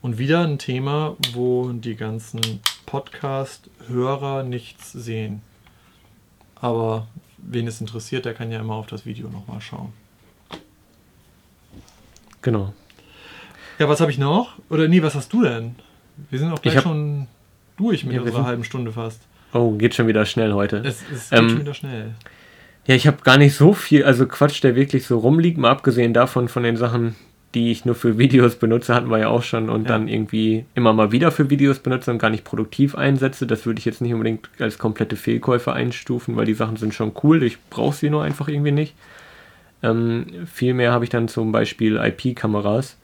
Und 0.03 0.19
wieder 0.19 0.41
ein 0.41 0.59
Thema, 0.59 1.17
wo 1.33 1.71
die 1.71 1.95
ganzen 1.95 2.41
Podcast-Hörer 2.87 4.43
nichts 4.43 4.91
sehen. 4.91 5.43
Aber 6.57 7.07
wen 7.39 7.69
es 7.69 7.81
interessiert, 7.81 8.25
der 8.25 8.35
kann 8.35 8.51
ja 8.51 8.59
immer 8.59 8.75
auf 8.75 8.87
das 8.89 9.07
Video 9.07 9.29
nochmal 9.29 9.61
schauen. 9.61 9.93
Genau. 12.43 12.73
Ja, 13.81 13.89
was 13.89 14.01
habe 14.03 14.11
ich 14.11 14.19
noch? 14.19 14.53
Oder 14.69 14.89
nee, 14.89 15.03
was 15.03 15.15
hast 15.15 15.33
du 15.33 15.43
denn? 15.43 15.75
Wir 16.29 16.39
sind 16.39 16.53
auch 16.53 16.61
gleich 16.61 16.77
hab, 16.77 16.83
schon 16.83 17.27
durch 17.79 18.05
mit 18.05 18.15
Ja, 18.15 18.21
unserer 18.21 18.45
halben 18.45 18.63
Stunde 18.63 18.93
fast. 18.93 19.23
Oh, 19.55 19.73
geht 19.73 19.95
schon 19.95 20.07
wieder 20.07 20.27
schnell 20.27 20.53
heute. 20.53 20.83
Es, 20.85 21.03
es 21.13 21.31
geht 21.31 21.39
Ähm, 21.39 21.49
schon 21.49 21.61
wieder 21.61 21.75
schnell. 21.75 22.11
Ja, 22.87 22.95
ich 22.95 23.07
habe 23.07 23.23
gar 23.25 23.39
nicht 23.39 23.55
so 23.57 23.73
viel, 23.73 24.05
also 24.05 24.27
Quatsch, 24.27 24.63
der 24.63 24.75
wirklich 24.77 25.07
so 25.07 25.19
rumliegt, 25.19 25.57
mal 25.57 25.71
abgesehen 25.71 26.13
davon 26.13 26.49
von 26.49 26.63
den 26.63 26.77
Sachen, 26.77 27.17
die 27.55 27.71
ich 27.71 27.87
nur 27.87 27.95
für 27.95 28.19
Videos 28.19 28.57
benutze, 28.57 28.95
hatten 28.95 29.11
wir 29.11 29.19
ja 29.19 29.29
auch 29.29 29.43
schon 29.43 29.71
und 29.71 29.85
Ja. 29.85 29.89
dann 29.89 30.09
irgendwie 30.09 30.67
immer 30.75 30.93
mal 30.93 31.11
wieder 31.11 31.31
für 31.33 31.49
Videos 31.49 31.79
benutze 31.79 32.11
und 32.11 32.19
gar 32.19 32.29
nicht 32.31 32.45
produktiv 32.45 32.95
einsetze. 32.97 33.47
Das 33.47 33.65
würde 33.65 33.79
ich 33.79 33.87
jetzt 33.87 34.03
nicht 34.03 34.13
unbedingt 34.13 34.51
als 34.59 34.77
komplette 34.79 35.17
Fehlkäufe 35.17 35.73
einstufen, 35.73 36.37
weil 36.37 36.45
die 36.45 36.53
Sachen 36.55 36.77
sind 36.77 36.93
schon 36.93 37.13
cool, 37.23 37.43
ich 37.43 37.57
brauche 37.71 37.97
sie 37.97 38.11
nur 38.11 38.25
einfach 38.25 38.49
irgendwie 38.49 38.73
nicht. 38.73 38.95
Ähm, 39.83 40.27
vielmehr 40.53 40.93
habe 40.93 41.05
ich 41.05 41.11
dann 41.11 41.29
zum 41.29 41.51
Beispiel 41.53 41.97
IP-Kameras, 41.97 42.99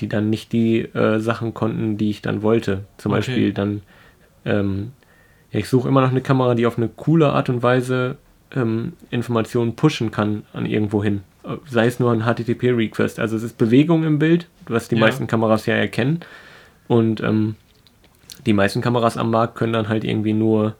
die 0.00 0.08
dann 0.08 0.30
nicht 0.30 0.52
die 0.52 0.80
äh, 0.80 1.18
Sachen 1.20 1.54
konnten, 1.54 1.96
die 1.96 2.10
ich 2.10 2.22
dann 2.22 2.42
wollte. 2.42 2.84
Zum 2.98 3.12
Okay. 3.12 3.18
Beispiel 3.20 3.52
dann, 3.52 3.82
ähm, 4.44 4.92
ja, 5.50 5.60
ich 5.60 5.68
suche 5.68 5.88
immer 5.88 6.00
noch 6.00 6.10
eine 6.10 6.20
Kamera, 6.22 6.54
die 6.54 6.66
auf 6.66 6.78
eine 6.78 6.88
coole 6.88 7.32
Art 7.32 7.48
und 7.48 7.62
Weise 7.62 8.16
ähm, 8.54 8.94
Informationen 9.10 9.76
pushen 9.76 10.10
kann 10.10 10.44
an 10.52 10.66
irgendwo 10.66 11.02
hin. 11.02 11.22
Äh, 11.44 11.56
Sei 11.68 11.86
es 11.86 12.00
nur 12.00 12.12
ein 12.12 12.22
HTTP-Request. 12.24 13.18
Also 13.20 13.36
es 13.36 13.42
ist 13.42 13.58
Bewegung 13.58 14.04
im 14.04 14.18
Bild, 14.18 14.46
was 14.66 14.88
die 14.88 14.96
Ja. 14.96 15.00
meisten 15.02 15.26
Kameras 15.26 15.66
ja 15.66 15.74
erkennen. 15.74 16.20
Und 16.88 17.20
ähm, 17.22 17.54
die 18.44 18.52
meisten 18.52 18.80
Kameras 18.80 19.16
am 19.16 19.30
Markt 19.30 19.54
können 19.54 19.72
dann 19.72 19.88
halt 19.88 20.04
irgendwie 20.04 20.32
nur 20.32 20.74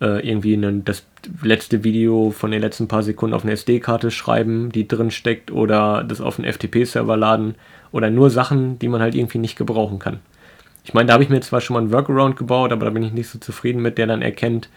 äh, 0.00 0.26
irgendwie 0.26 0.54
einen, 0.54 0.84
das 0.84 1.04
letzte 1.42 1.82
Video 1.84 2.30
von 2.30 2.50
den 2.50 2.60
letzten 2.62 2.88
paar 2.88 3.02
Sekunden 3.02 3.34
auf 3.34 3.42
eine 3.42 3.52
SD-Karte 3.52 4.10
schreiben, 4.10 4.70
die 4.72 4.86
drin 4.88 5.10
steckt, 5.10 5.50
oder 5.50 6.04
das 6.04 6.20
auf 6.20 6.38
einen 6.38 6.50
FTP-Server 6.52 7.16
laden, 7.16 7.56
oder 7.92 8.10
nur 8.10 8.30
Sachen, 8.30 8.78
die 8.78 8.88
man 8.88 9.00
halt 9.00 9.14
irgendwie 9.14 9.38
nicht 9.38 9.56
gebrauchen 9.56 9.98
kann. 9.98 10.20
Ich 10.84 10.94
meine, 10.94 11.08
da 11.08 11.14
habe 11.14 11.22
ich 11.22 11.28
mir 11.28 11.40
zwar 11.40 11.60
schon 11.60 11.74
mal 11.74 11.80
einen 11.80 11.92
Workaround 11.92 12.36
gebaut, 12.36 12.72
aber 12.72 12.86
da 12.86 12.90
bin 12.90 13.02
ich 13.02 13.12
nicht 13.12 13.28
so 13.28 13.38
zufrieden 13.38 13.82
mit, 13.82 13.98
der 13.98 14.06
dann 14.06 14.22
erkennt, 14.22 14.68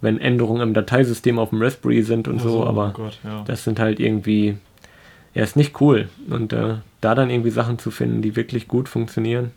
wenn 0.00 0.18
Änderungen 0.18 0.62
im 0.62 0.74
Dateisystem 0.74 1.38
auf 1.38 1.50
dem 1.50 1.62
Raspberry 1.62 2.02
sind 2.02 2.26
und 2.26 2.40
so, 2.40 2.62
oh 2.62 2.66
aber 2.66 2.92
Gott, 2.96 3.18
ja. 3.22 3.44
das 3.46 3.64
sind 3.64 3.78
halt 3.78 4.00
irgendwie, 4.00 4.56
ja, 5.34 5.42
ist 5.42 5.56
nicht 5.56 5.80
cool. 5.80 6.08
Und 6.28 6.52
äh, 6.52 6.76
da 7.00 7.14
dann 7.14 7.30
irgendwie 7.30 7.50
Sachen 7.50 7.78
zu 7.78 7.90
finden, 7.90 8.22
die 8.22 8.34
wirklich 8.34 8.66
gut 8.66 8.88
funktionieren. 8.88 9.52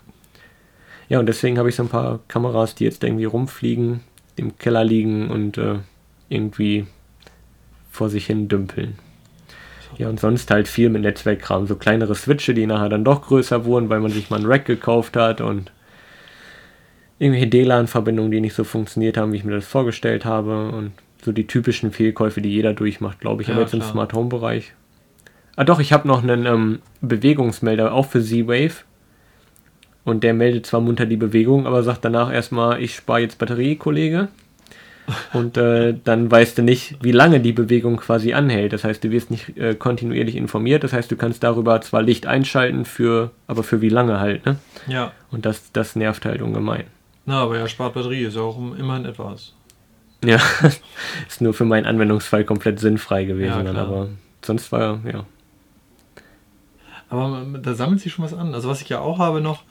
Ja, 1.10 1.20
und 1.20 1.26
deswegen 1.26 1.58
habe 1.58 1.70
ich 1.70 1.76
so 1.76 1.84
ein 1.84 1.90
paar 1.90 2.20
Kameras, 2.28 2.76
die 2.76 2.84
jetzt 2.84 3.04
irgendwie 3.04 3.26
rumfliegen, 3.26 4.02
im 4.36 4.58
Keller 4.58 4.84
liegen 4.84 5.30
und 5.30 5.58
äh, 5.58 5.80
irgendwie 6.30 6.86
vor 7.90 8.10
sich 8.10 8.26
hin 8.26 8.48
dümpeln. 8.48 8.96
Ja, 9.98 10.10
und 10.10 10.20
sonst 10.20 10.50
halt 10.52 10.68
viel 10.68 10.90
mit 10.90 11.02
Netzwerkkram. 11.04 11.68
So 11.68 11.76
kleinere 11.76 12.16
Switche, 12.16 12.54
die 12.54 12.66
nachher 12.66 12.90
dann 12.90 13.04
doch 13.04 13.22
größer 13.22 13.66
wurden, 13.66 13.90
weil 13.90 14.00
man 14.00 14.12
sich 14.12 14.30
mal 14.30 14.40
ein 14.40 14.46
Rack 14.46 14.66
gekauft 14.66 15.16
hat 15.16 15.42
und 15.42 15.72
irgendwelche 17.20 17.48
DLAN-Verbindungen, 17.48 18.32
die 18.32 18.42
nicht 18.42 18.56
so 18.56 18.64
funktioniert 18.64 19.18
haben, 19.18 19.32
wie 19.32 19.38
ich 19.38 19.44
mir 19.44 19.54
das 19.54 19.66
vorgestellt 19.66 20.26
habe. 20.26 20.70
Und 20.70 20.92
so 21.24 21.32
die 21.32 21.48
typischen 21.48 21.92
Fehlkäufe, 21.92 22.42
die 22.42 22.52
jeder 22.52 22.74
durchmacht, 22.74 23.20
glaube 23.20 23.42
ich. 23.42 23.48
Ja, 23.48 23.54
Aber 23.54 23.64
jetzt 23.64 23.74
im 23.74 23.80
klar. 23.80 23.92
Smart 23.92 24.14
Home-Bereich. 24.14 24.74
Ah 25.56 25.64
doch, 25.64 25.80
ich 25.80 25.94
habe 25.94 26.08
noch 26.08 26.24
einen 26.24 26.46
ähm, 26.46 26.80
Bewegungsmelder, 27.02 27.94
auch 27.94 28.08
für 28.08 28.22
Z-Wave. 28.22 28.84
Und 30.04 30.24
der 30.24 30.34
meldet 30.34 30.66
zwar 30.66 30.82
munter 30.82 31.06
die 31.06 31.16
Bewegung, 31.16 31.66
aber 31.66 31.84
sagt 31.84 32.04
danach 32.04 32.32
erstmal, 32.32 32.82
ich 32.82 32.96
spare 32.96 33.22
jetzt 33.22 33.38
Batterie, 33.38 33.78
Kollege. 33.78 34.28
Und 35.34 35.58
äh, 35.58 35.96
dann 36.04 36.32
weißt 36.32 36.58
du 36.58 36.62
nicht, 36.62 36.98
wie 37.02 37.12
lange 37.12 37.40
die 37.40 37.52
Bewegung 37.52 37.98
quasi 37.98 38.34
anhält. 38.34 38.74
Das 38.74 38.84
heißt, 38.84 39.04
du 39.04 39.12
wirst 39.12 39.32
nicht 39.32 39.58
äh, 39.58 39.76
kontinuierlich 39.76 40.36
informiert. 40.36 40.84
Das 40.84 40.94
heißt, 40.94 41.12
du 41.12 41.16
kannst 41.16 41.44
darüber 41.44 41.82
zwar 41.82 42.02
Licht 42.02 42.26
einschalten, 42.26 42.86
für, 42.86 43.32
aber 43.48 43.64
für 43.64 43.82
wie 43.82 43.90
lange 43.90 44.20
halt. 44.20 44.46
Ne? 44.46 44.58
ja. 44.88 45.12
Und 45.32 45.46
das, 45.46 45.72
das 45.74 45.96
nervt 45.96 46.26
halt 46.26 46.42
ungemein. 46.42 46.86
Na, 47.26 47.42
aber 47.42 47.58
ja, 47.58 47.68
spart 47.68 47.94
Batterie 47.94 48.24
ist 48.24 48.36
ja 48.36 48.42
auch 48.42 48.58
immerhin 48.58 49.06
etwas. 49.06 49.54
Ja, 50.24 50.40
ist 51.28 51.42
nur 51.42 51.54
für 51.54 51.66
meinen 51.66 51.86
Anwendungsfall 51.86 52.46
komplett 52.46 52.80
sinnfrei 52.80 53.26
gewesen. 53.26 53.58
Ja, 53.58 53.64
dann, 53.64 53.76
aber 53.76 54.10
sonst 54.42 54.72
war 54.72 55.00
ja. 55.06 55.26
Aber 57.10 57.46
da 57.62 57.76
sammelt 57.76 58.02
sich 58.02 58.14
schon 58.14 58.26
was 58.26 58.34
an. 58.34 58.54
Also 58.54 58.70
was 58.70 58.82
ich 58.82 58.90
ja 58.90 59.00
auch 59.00 59.20
habe 59.20 59.42
noch, 59.42 59.64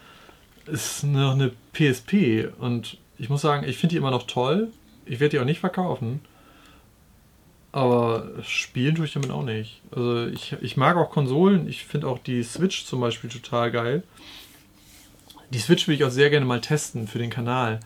ist 0.66 1.04
noch 1.04 1.32
eine 1.32 1.50
PSP. 1.72 2.48
Und 2.58 2.98
ich 3.18 3.30
muss 3.30 3.40
sagen, 3.40 3.66
ich 3.66 3.78
finde 3.78 3.94
die 3.94 3.96
immer 3.96 4.10
noch 4.10 4.26
toll. 4.26 4.68
Ich 5.06 5.20
werde 5.20 5.30
die 5.36 5.40
auch 5.40 5.44
nicht 5.44 5.60
verkaufen. 5.60 6.20
Aber 7.72 8.26
spielen 8.42 8.94
tue 8.94 9.06
ich 9.06 9.14
damit 9.14 9.30
auch 9.30 9.44
nicht. 9.44 9.80
Also 9.90 10.26
ich, 10.26 10.54
ich 10.60 10.76
mag 10.76 10.96
auch 10.96 11.10
Konsolen. 11.10 11.68
Ich 11.68 11.84
finde 11.84 12.06
auch 12.06 12.18
die 12.18 12.42
Switch 12.42 12.84
zum 12.84 13.00
Beispiel 13.00 13.30
total 13.30 13.70
geil. 13.70 14.02
Die 15.50 15.58
Switch 15.58 15.88
will 15.88 15.94
ich 15.94 16.04
auch 16.04 16.10
sehr 16.10 16.28
gerne 16.30 16.44
mal 16.44 16.60
testen 16.60 17.08
für 17.08 17.18
den 17.18 17.30
Kanal. 17.30 17.80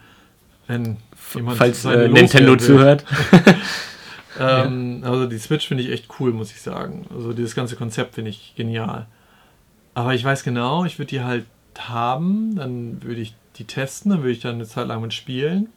Wenn 0.66 0.96
jemand 1.34 1.58
Falls 1.58 1.84
äh, 1.84 2.08
Nintendo 2.08 2.56
zuhört. 2.56 3.04
Ähm, 4.38 5.02
Also 5.04 5.26
die 5.26 5.38
Switch 5.38 5.66
finde 5.66 5.82
ich 5.82 5.90
echt 5.90 6.08
cool, 6.20 6.32
muss 6.32 6.50
ich 6.50 6.60
sagen. 6.60 7.06
Also 7.14 7.32
dieses 7.32 7.54
ganze 7.54 7.76
Konzept 7.76 8.14
finde 8.14 8.30
ich 8.30 8.54
genial. 8.54 9.06
Aber 9.94 10.14
ich 10.14 10.24
weiß 10.24 10.42
genau, 10.44 10.84
ich 10.84 10.98
würde 10.98 11.08
die 11.08 11.22
halt 11.22 11.46
haben, 11.78 12.56
dann 12.56 13.02
würde 13.02 13.20
ich 13.20 13.34
die 13.56 13.64
testen, 13.64 14.10
dann 14.10 14.20
würde 14.20 14.32
ich 14.32 14.40
dann 14.40 14.56
eine 14.56 14.66
Zeit 14.66 14.88
lang 14.88 15.00
mit 15.00 15.14
spielen. 15.14 15.68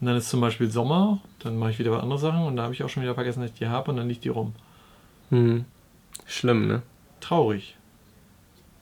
Und 0.00 0.06
dann 0.06 0.16
ist 0.16 0.30
zum 0.30 0.40
Beispiel 0.40 0.70
Sommer, 0.70 1.20
dann 1.40 1.58
mache 1.58 1.72
ich 1.72 1.78
wieder 1.78 1.90
was 1.90 2.02
andere 2.02 2.18
Sachen 2.18 2.42
und 2.44 2.56
da 2.56 2.62
habe 2.64 2.74
ich 2.74 2.82
auch 2.82 2.88
schon 2.88 3.02
wieder 3.02 3.14
vergessen, 3.14 3.40
dass 3.42 3.50
ich 3.50 3.58
die 3.58 3.66
habe 3.66 3.90
und 3.90 3.98
dann 3.98 4.08
liegt 4.08 4.24
die 4.24 4.30
rum. 4.30 4.54
Hm. 5.28 5.64
Schlimm, 6.26 6.66
ne? 6.66 6.82
Traurig. 7.20 7.76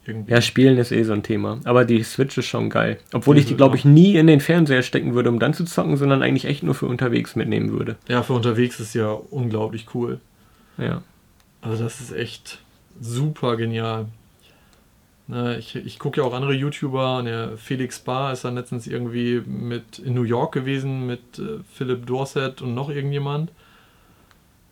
Irgendwie. 0.07 0.33
Ja, 0.33 0.41
Spielen 0.41 0.79
ist 0.79 0.93
eh 0.93 1.03
so 1.03 1.13
ein 1.13 1.23
Thema. 1.23 1.61
Aber 1.65 1.85
die 1.85 2.03
Switch 2.03 2.39
ist 2.39 2.47
schon 2.47 2.71
geil. 2.71 2.99
Obwohl 3.13 3.35
Die 3.35 3.43
ich 3.43 3.47
die, 3.47 3.57
glaube 3.57 3.77
ich, 3.77 3.85
nie 3.85 4.17
in 4.17 4.27
den 4.27 4.41
Fernseher 4.41 4.83
stecken 4.83 5.15
würde, 5.15 5.29
um 5.29 5.39
dann 5.39 5.53
zu 5.55 5.65
zocken, 5.65 5.97
sondern 5.97 6.23
eigentlich 6.23 6.47
echt 6.47 6.63
nur 6.63 6.75
für 6.75 6.87
unterwegs 6.87 7.37
mitnehmen 7.37 7.73
würde. 7.73 7.97
ja, 8.09 8.23
für 8.23 8.33
unterwegs 8.33 8.81
ist 8.81 8.95
ja 8.95 9.11
unglaublich 9.11 9.87
cool. 9.95 10.21
Ja. 10.79 11.03
Also 11.61 11.83
das 11.83 12.01
ist 12.01 12.13
echt 12.13 12.61
super 13.01 13.57
genial. 13.57 14.07
Ne, 15.31 15.59
ich 15.59 15.77
ich 15.77 15.99
gucke 15.99 16.21
ja 16.23 16.27
auch 16.27 16.33
andere 16.33 16.55
YouTuber. 16.55 17.19
und 17.19 17.27
Der 17.27 17.59
Felix 17.59 17.99
Bar 17.99 18.33
ist 18.33 18.45
dann 18.47 18.55
letztens 18.55 18.87
irgendwie 18.87 19.43
mit 19.47 19.99
in 19.99 20.15
New 20.15 20.23
York 20.23 20.53
gewesen 20.53 21.07
mit 21.07 21.39
äh, 21.39 21.59
Philip 21.75 22.07
Dorset 22.07 22.63
und 22.63 22.75
noch 22.75 22.89
irgendjemand. 22.89 23.51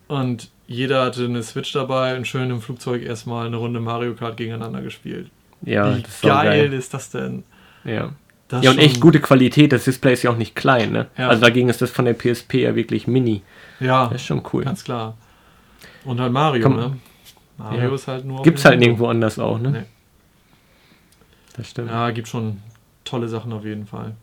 Und 0.07 0.49
jeder 0.67 1.05
hatte 1.05 1.25
eine 1.25 1.43
Switch 1.43 1.71
dabei 1.73 2.15
und 2.17 2.25
schön 2.27 2.49
im 2.49 2.61
Flugzeug 2.61 3.03
erstmal 3.03 3.45
eine 3.47 3.57
Runde 3.57 3.79
Mario 3.79 4.13
Kart 4.15 4.37
gegeneinander 4.37 4.81
gespielt. 4.81 5.29
Ja, 5.61 5.95
Wie 5.95 6.01
ist 6.01 6.21
geil, 6.21 6.45
geil. 6.69 6.73
ist 6.73 6.93
das 6.93 7.09
denn? 7.11 7.43
Ja. 7.83 8.11
Das 8.47 8.63
ja, 8.63 8.71
und 8.71 8.77
echt 8.79 9.01
gute 9.01 9.19
Qualität. 9.19 9.73
Das 9.73 9.83
Display 9.83 10.13
ist 10.13 10.23
ja 10.23 10.31
auch 10.31 10.37
nicht 10.37 10.55
klein, 10.55 10.91
ne? 10.93 11.07
Ja. 11.17 11.27
Also 11.29 11.41
dagegen 11.41 11.67
ist 11.67 11.81
das 11.81 11.91
von 11.91 12.05
der 12.05 12.13
PSP 12.13 12.55
ja 12.61 12.75
wirklich 12.75 13.05
mini. 13.05 13.41
Ja, 13.81 14.05
Das 14.07 14.21
ist 14.21 14.25
schon 14.27 14.41
cool. 14.53 14.63
ganz 14.63 14.83
klar. 14.85 15.17
Und 16.05 16.19
halt 16.21 16.31
Mario, 16.31 16.63
Komm. 16.63 16.77
ne? 16.77 16.97
Mario 17.57 17.89
Ja. 17.89 17.93
ist 17.95 18.07
halt 18.07 18.23
nur. 18.25 18.41
Gibt's 18.43 18.63
halt 18.63 18.79
nirgendwo 18.79 19.07
anders 19.07 19.37
auch, 19.37 19.59
ne? 19.59 19.71
Nee. 19.71 19.83
Das 21.57 21.69
stimmt. 21.69 21.89
Ja, 21.89 22.11
gibt 22.11 22.27
schon 22.27 22.61
tolle 23.03 23.27
Sachen 23.27 23.51
auf 23.53 23.65
jeden 23.65 23.87
Fall. 23.87 24.15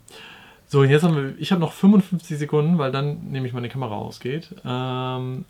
So, 0.66 0.85
jetzt 0.85 1.03
haben 1.03 1.16
wir, 1.16 1.35
ich 1.38 1.53
habe 1.53 1.61
noch 1.61 1.73
55 1.73 2.38
Sekunden, 2.38 2.79
weil 2.79 2.90
dann 2.90 3.31
nämlich 3.31 3.53
meine 3.53 3.68
Kamera 3.68 3.94
ausgeht. 3.97 4.49
Ähm, 4.64 5.44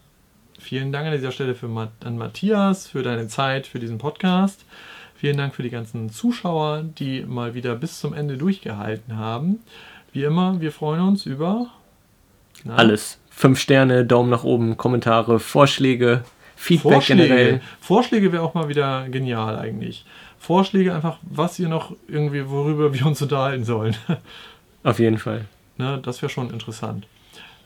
vielen 0.59 0.92
Dank 0.92 1.07
an 1.07 1.12
dieser 1.12 1.33
Stelle 1.33 1.55
für, 1.55 1.66
an 2.05 2.18
Matthias, 2.18 2.88
für 2.88 3.03
deine 3.03 3.29
Zeit, 3.29 3.66
für 3.66 3.79
diesen 3.79 3.99
Podcast. 3.99 4.64
Vielen 5.14 5.37
Dank 5.37 5.55
für 5.55 5.62
die 5.62 5.70
ganzen 5.70 6.11
Zuschauer, 6.11 6.83
die 6.83 7.23
mal 7.23 7.55
wieder 7.55 7.77
bis 7.77 8.01
zum 8.01 8.12
Ende 8.12 8.37
durchgehalten 8.37 9.16
haben. 9.16 9.61
Wie 10.12 10.25
immer, 10.25 10.61
wir 10.61 10.73
freuen 10.73 11.01
uns 11.01 11.27
über 11.27 11.68
na, 12.64 12.77
Alles. 12.77 13.18
Fünf 13.31 13.59
Sterne, 13.59 14.05
Daumen 14.05 14.31
nach 14.31 14.44
oben, 14.44 14.77
Kommentare, 14.77 15.40
Vorschläge, 15.40 16.25
Feedback 16.57 16.92
Vorschläge. 16.92 17.23
generell. 17.23 17.61
Vorschläge 17.81 18.33
wäre 18.33 18.42
auch 18.42 18.55
mal 18.55 18.68
wieder 18.68 19.09
genial 19.09 19.59
eigentlich. 19.59 20.05
Vorschläge 20.44 20.94
einfach, 20.94 21.18
was 21.22 21.59
ihr 21.59 21.68
noch 21.68 21.96
irgendwie, 22.07 22.48
worüber 22.48 22.92
wir 22.92 23.07
uns 23.07 23.20
unterhalten 23.22 23.64
sollen. 23.64 23.96
Auf 24.83 24.98
jeden 24.98 25.18
Fall. 25.18 25.46
Ne, 25.78 25.98
das 26.02 26.20
wäre 26.20 26.30
schon 26.30 26.50
interessant. 26.50 27.07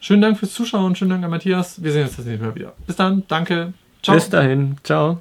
Schönen 0.00 0.22
Dank 0.22 0.38
fürs 0.38 0.54
Zuschauen, 0.54 0.94
schönen 0.94 1.10
Dank 1.10 1.24
an 1.24 1.30
Matthias. 1.30 1.82
Wir 1.82 1.90
sehen 1.90 2.04
uns 2.04 2.16
das 2.16 2.24
nächste 2.24 2.46
Mal 2.46 2.54
wieder. 2.54 2.72
Bis 2.86 2.94
dann, 2.94 3.24
danke. 3.26 3.72
Ciao. 4.02 4.14
Bis 4.14 4.30
dahin. 4.30 4.76
Ciao. 4.84 5.20